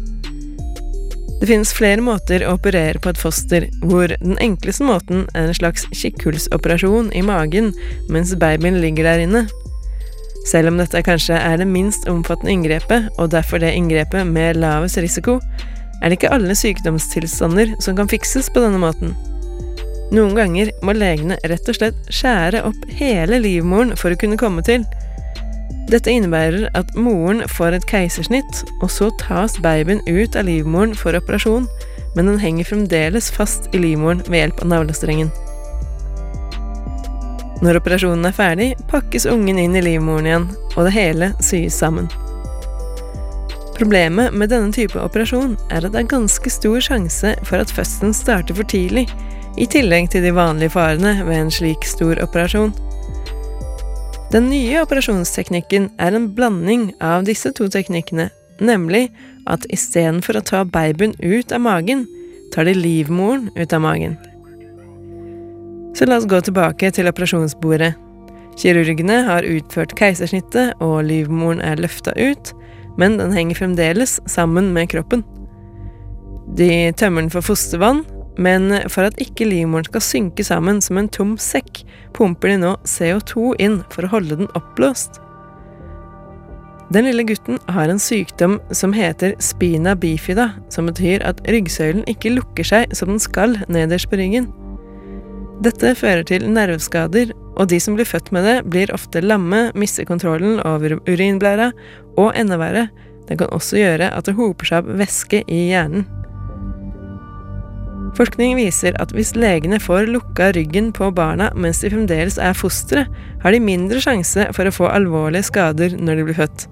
Det 1.41 1.49
finnes 1.49 1.73
flere 1.75 2.01
måter 2.03 2.45
å 2.45 2.55
operere 2.55 3.01
på 3.01 3.11
et 3.11 3.19
foster, 3.19 3.67
hvor 3.83 4.11
den 4.13 4.37
enkleste 4.43 4.85
måten 4.87 5.25
er 5.35 5.49
en 5.49 5.57
slags 5.57 5.83
kikkhullsoperasjon 5.91 7.11
i 7.13 7.23
magen 7.25 7.73
mens 8.11 8.31
babyen 8.39 8.79
ligger 8.81 9.09
der 9.09 9.25
inne. 9.25 9.45
Selv 10.45 10.69
om 10.69 10.79
dette 10.79 11.01
kanskje 11.05 11.37
er 11.37 11.57
det 11.59 11.67
minst 11.67 12.07
omfattende 12.09 12.53
inngrepet, 12.53 13.09
og 13.17 13.31
derfor 13.33 13.59
det 13.59 13.73
inngrepet 13.75 14.27
med 14.29 14.61
lavest 14.61 15.01
risiko, 15.01 15.39
er 16.01 16.11
det 16.11 16.19
ikke 16.19 16.33
alle 16.35 16.55
sykdomstilstander 16.55 17.75
som 17.83 17.97
kan 17.97 18.09
fikses 18.11 18.51
på 18.53 18.61
denne 18.63 18.79
måten. 18.81 19.15
Noen 20.13 20.35
ganger 20.37 20.69
må 20.85 20.93
legene 20.93 21.39
rett 21.49 21.69
og 21.71 21.79
slett 21.79 22.13
skjære 22.13 22.61
opp 22.67 22.83
hele 22.99 23.39
livmoren 23.41 23.95
for 23.97 24.13
å 24.13 24.19
kunne 24.21 24.37
komme 24.39 24.61
til. 24.65 24.85
Dette 25.85 26.09
innebærer 26.09 26.69
at 26.73 26.95
moren 26.97 27.43
får 27.51 27.77
et 27.77 27.87
keisersnitt, 27.89 28.63
og 28.81 28.89
så 28.89 29.11
tas 29.21 29.59
babyen 29.61 30.01
ut 30.09 30.35
av 30.35 30.47
livmoren 30.47 30.95
for 30.97 31.17
operasjon, 31.17 31.67
men 32.15 32.31
den 32.31 32.39
henger 32.41 32.71
fremdeles 32.71 33.29
fast 33.33 33.69
i 33.75 33.81
livmoren 33.83 34.23
ved 34.25 34.39
hjelp 34.39 34.63
av 34.63 34.71
navlestrengen. 34.71 35.29
Når 37.63 37.79
operasjonen 37.79 38.27
er 38.27 38.35
ferdig, 38.35 38.69
pakkes 38.91 39.27
ungen 39.29 39.59
inn 39.61 39.77
i 39.77 39.83
livmoren 39.85 40.27
igjen, 40.27 40.47
og 40.75 40.87
det 40.87 40.95
hele 40.97 41.31
syes 41.43 41.77
sammen. 41.77 42.09
Problemet 43.75 44.33
med 44.33 44.49
denne 44.51 44.71
type 44.75 44.99
operasjon 44.99 45.55
er 45.69 45.83
at 45.83 45.93
det 45.93 46.01
er 46.01 46.11
ganske 46.11 46.51
stor 46.51 46.81
sjanse 46.83 47.35
for 47.43 47.59
at 47.59 47.71
fødselen 47.75 48.15
starter 48.15 48.57
for 48.57 48.67
tidlig, 48.71 49.05
i 49.59 49.67
tillegg 49.71 50.09
til 50.11 50.23
de 50.25 50.33
vanlige 50.35 50.73
farene 50.73 51.13
ved 51.27 51.37
en 51.37 51.53
slik 51.53 51.87
stor 51.87 52.19
operasjon. 52.23 52.73
Den 54.35 54.49
nye 54.51 54.81
operasjonsteknikken 54.83 55.85
er 55.95 56.15
en 56.17 56.25
blanding 56.35 56.89
av 56.99 57.21
disse 57.23 57.53
to 57.55 57.69
teknikkene, 57.71 58.25
nemlig 58.59 59.05
at 59.47 59.63
istedenfor 59.71 60.35
å 60.35 60.41
ta 60.43 60.63
babyen 60.67 61.13
ut 61.21 61.53
av 61.55 61.61
magen, 61.63 62.01
tar 62.51 62.67
de 62.67 62.73
livmoren 62.75 63.45
ut 63.55 63.71
av 63.71 63.79
magen. 63.85 64.17
Så 65.95 66.03
la 66.09 66.17
oss 66.19 66.27
gå 66.27 66.41
tilbake 66.43 66.89
til 66.91 67.07
operasjonsbordet. 67.07 67.93
Kirurgene 68.59 69.21
har 69.29 69.47
utført 69.47 69.95
keisersnittet, 69.95 70.75
og 70.83 71.05
livmoren 71.07 71.63
er 71.63 71.79
løfta 71.79 72.11
ut, 72.19 72.51
men 72.99 73.15
den 73.21 73.31
henger 73.31 73.61
fremdeles 73.61 74.17
sammen 74.27 74.73
med 74.75 74.91
kroppen. 74.91 75.23
De 76.59 76.91
tømmer 76.99 77.23
den 77.23 77.31
for 77.31 77.53
fostervann, 77.53 78.03
men 78.37 78.71
for 78.91 79.07
at 79.07 79.19
ikke 79.21 79.47
livmoren 79.47 79.87
skal 79.87 80.03
synke 80.03 80.45
sammen 80.45 80.81
som 80.83 80.99
en 80.99 81.11
tom 81.11 81.35
sekk, 81.41 81.83
pumper 82.15 82.53
de 82.53 82.57
nå 82.63 82.73
CO2 82.87 83.53
inn 83.63 83.79
for 83.93 84.05
å 84.05 84.11
holde 84.15 84.41
den 84.41 84.51
oppblåst. 84.57 85.21
Den 86.93 87.07
lille 87.07 87.23
gutten 87.25 87.57
har 87.73 87.89
en 87.89 87.99
sykdom 87.99 88.59
som 88.75 88.93
heter 88.93 89.33
spina 89.41 89.95
bifida, 89.97 90.51
som 90.69 90.85
betyr 90.91 91.23
at 91.25 91.41
ryggsøylen 91.49 92.05
ikke 92.11 92.35
lukker 92.35 92.67
seg 92.67 92.93
som 92.95 93.15
den 93.15 93.21
skal 93.23 93.57
nederst 93.71 94.11
på 94.11 94.19
ryggen. 94.21 94.51
Dette 95.65 95.95
fører 95.97 96.25
til 96.27 96.45
nerveskader, 96.51 97.31
og 97.55 97.71
de 97.71 97.79
som 97.81 97.95
blir 97.97 98.07
født 98.07 98.29
med 98.35 98.45
det, 98.45 98.55
blir 98.69 98.91
ofte 98.93 99.23
lamme, 99.23 99.69
mister 99.73 100.05
kontrollen 100.05 100.59
over 100.67 100.97
urinblæra, 101.07 101.71
og 102.19 102.35
enda 102.37 102.59
verre, 102.61 102.89
den 103.25 103.39
kan 103.39 103.53
også 103.55 103.79
gjøre 103.79 104.11
at 104.13 104.27
det 104.27 104.35
hoper 104.37 104.69
seg 104.69 104.83
opp 104.83 104.99
væske 104.99 105.41
i 105.49 105.61
hjernen. 105.71 106.05
Forskning 108.15 108.53
viser 108.55 108.95
at 109.03 109.11
hvis 109.11 109.33
legene 109.35 109.75
får 109.81 110.07
lukka 110.07 110.53
ryggen 110.55 110.93
på 110.95 111.09
barna 111.15 111.49
mens 111.59 111.81
de 111.83 111.91
fremdeles 111.91 112.37
er 112.39 112.55
fostre, 112.55 113.03
har 113.43 113.51
de 113.51 113.59
mindre 113.59 113.99
sjanse 114.03 114.47
for 114.55 114.67
å 114.67 114.73
få 114.73 114.87
alvorlige 114.87 115.49
skader 115.49 115.97
når 115.99 116.21
de 116.21 116.27
blir 116.29 116.39
født. 116.39 116.67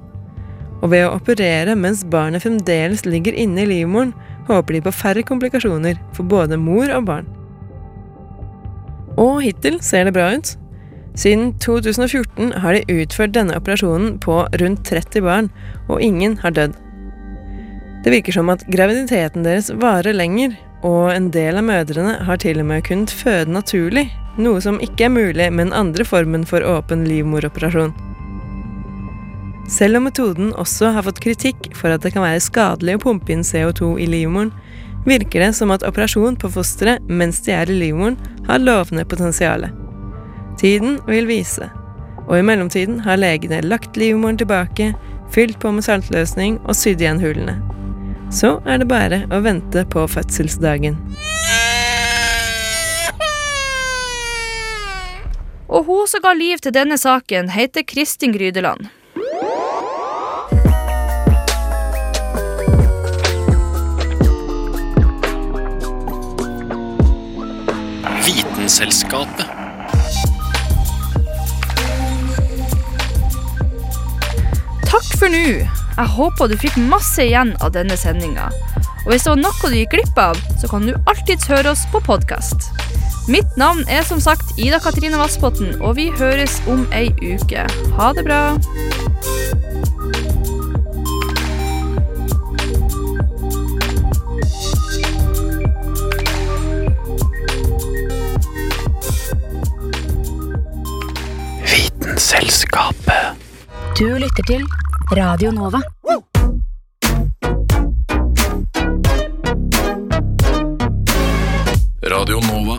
Og 0.79 0.91
ved 0.93 1.03
å 1.07 1.13
operere 1.17 1.75
mens 1.79 2.05
barnet 2.07 2.45
fremdeles 2.45 3.03
ligger 3.07 3.35
inne 3.35 3.63
i 3.63 3.69
livmoren, 3.69 4.15
håper 4.47 4.77
de 4.77 4.83
på 4.87 4.95
færre 4.95 5.23
komplikasjoner 5.27 5.99
for 6.15 6.27
både 6.31 6.59
mor 6.59 6.91
og 6.95 7.07
barn. 7.11 7.29
Og 9.19 9.43
hittil 9.43 9.79
ser 9.83 10.07
det 10.07 10.15
bra 10.15 10.31
ut. 10.35 10.55
Siden 11.19 11.51
2014 11.61 12.55
har 12.63 12.73
de 12.73 12.99
utført 13.03 13.35
denne 13.35 13.55
operasjonen 13.59 14.15
på 14.23 14.41
rundt 14.63 14.87
30 14.87 15.27
barn, 15.27 15.51
og 15.91 16.01
ingen 16.01 16.39
har 16.41 16.55
dødd. 16.55 16.79
Det 18.03 18.11
virker 18.11 18.35
som 18.35 18.49
at 18.51 18.63
graviditeten 18.71 19.45
deres 19.45 19.69
varer 19.79 20.15
lenger, 20.15 20.55
og 20.83 21.13
en 21.13 21.29
del 21.31 21.57
av 21.59 21.65
mødrene 21.67 22.17
har 22.27 22.39
til 22.43 22.59
og 22.59 22.67
med 22.67 22.83
kunnet 22.87 23.11
føde 23.15 23.51
naturlig, 23.51 24.09
noe 24.35 24.59
som 24.63 24.81
ikke 24.83 25.07
er 25.07 25.13
mulig 25.13 25.47
med 25.53 25.69
den 25.69 25.77
andre 25.77 26.05
formen 26.07 26.43
for 26.47 26.65
åpen 26.67 27.05
livmoroperasjon. 27.07 27.93
Selv 29.71 29.97
om 29.97 30.09
metoden 30.09 30.51
også 30.59 30.91
har 30.91 31.05
fått 31.07 31.21
kritikk 31.23 31.69
for 31.77 31.93
at 31.93 32.03
det 32.03 32.11
kan 32.15 32.25
være 32.25 32.43
skadelig 32.43 32.97
å 32.97 33.03
pumpe 33.05 33.31
inn 33.31 33.45
CO2 33.47 33.95
i 34.03 34.09
livmoren, 34.11 34.51
virker 35.07 35.43
det 35.43 35.53
som 35.55 35.71
at 35.71 35.85
operasjon 35.87 36.35
på 36.39 36.51
fosteret 36.51 37.07
mens 37.07 37.39
de 37.45 37.55
er 37.55 37.71
i 37.71 37.79
livmoren, 37.79 38.19
har 38.47 38.59
lovende 38.63 39.05
potensial. 39.07 39.69
Tiden 40.59 40.99
vil 41.07 41.27
vise, 41.31 41.69
og 42.27 42.37
i 42.37 42.45
mellomtiden 42.45 42.99
har 43.07 43.19
legene 43.19 43.63
lagt 43.63 43.99
livmoren 43.99 44.39
tilbake, 44.39 44.91
fylt 45.33 45.59
på 45.63 45.71
med 45.71 45.87
saltløsning 45.87 46.59
og 46.67 46.75
sydd 46.77 47.01
igjen 47.01 47.23
hullene. 47.23 47.57
Så 48.33 48.55
er 48.65 48.79
det 48.81 48.87
bare 48.89 49.19
å 49.29 49.39
vente 49.45 49.83
på 49.93 50.07
fødselsdagen. 50.09 50.95
Og 55.69 55.85
hun 55.85 56.09
som 56.09 56.21
ga 56.25 56.33
liv 56.37 56.57
til 56.61 56.73
denne 56.73 56.97
saken, 56.97 57.51
heter 57.53 57.85
Kristin 57.85 58.33
Grydeland. 58.33 58.89
Vitenselskapet. 68.25 69.45
Takk 74.89 75.17
for 75.21 75.29
nå. 75.29 75.82
Jeg 75.93 76.09
håper 76.09 76.49
du 76.49 76.55
fikk 76.57 76.77
masse 76.89 77.21
igjen 77.21 77.51
av 77.61 77.73
denne 77.75 77.93
sendinga. 77.99 78.47
Og 79.03 79.11
hvis 79.11 79.25
det 79.27 79.33
var 79.33 79.41
noe 79.43 79.69
du 79.69 79.75
gikk 79.77 79.93
glipp 79.93 80.17
av, 80.17 80.39
så 80.57 80.69
kan 80.71 80.87
du 80.87 80.95
alltids 81.09 81.45
høre 81.51 81.73
oss 81.73 81.83
på 81.93 82.01
podkast. 82.01 82.71
Mitt 83.29 83.57
navn 83.61 83.85
er 83.87 84.01
som 84.07 84.19
sagt 84.23 84.57
Ida 84.57 84.81
Katrine 84.83 85.19
Vassbotn, 85.21 85.77
og 85.81 85.95
vi 85.99 86.09
høres 86.17 86.57
om 86.67 86.87
ei 86.97 87.07
uke. 87.21 87.67
Ha 87.99 88.09
det 88.17 88.25
bra. 88.25 88.57
Vitenselskapet. 101.69 103.37
Du 103.93 104.09
lytter 104.17 104.49
til 104.49 104.65
Radio 105.11 105.51
Nova. 105.51 105.79
Radio 112.01 112.39
Nova. 112.39 112.77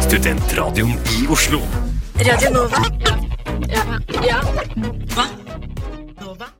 Studentradioen 0.00 0.90
i 0.90 1.26
Oslo. 1.28 1.60
Radio 2.16 2.50
Nova. 2.50 2.76
Ja. 3.68 3.84
ja. 4.22 4.40
Hva? 5.14 5.41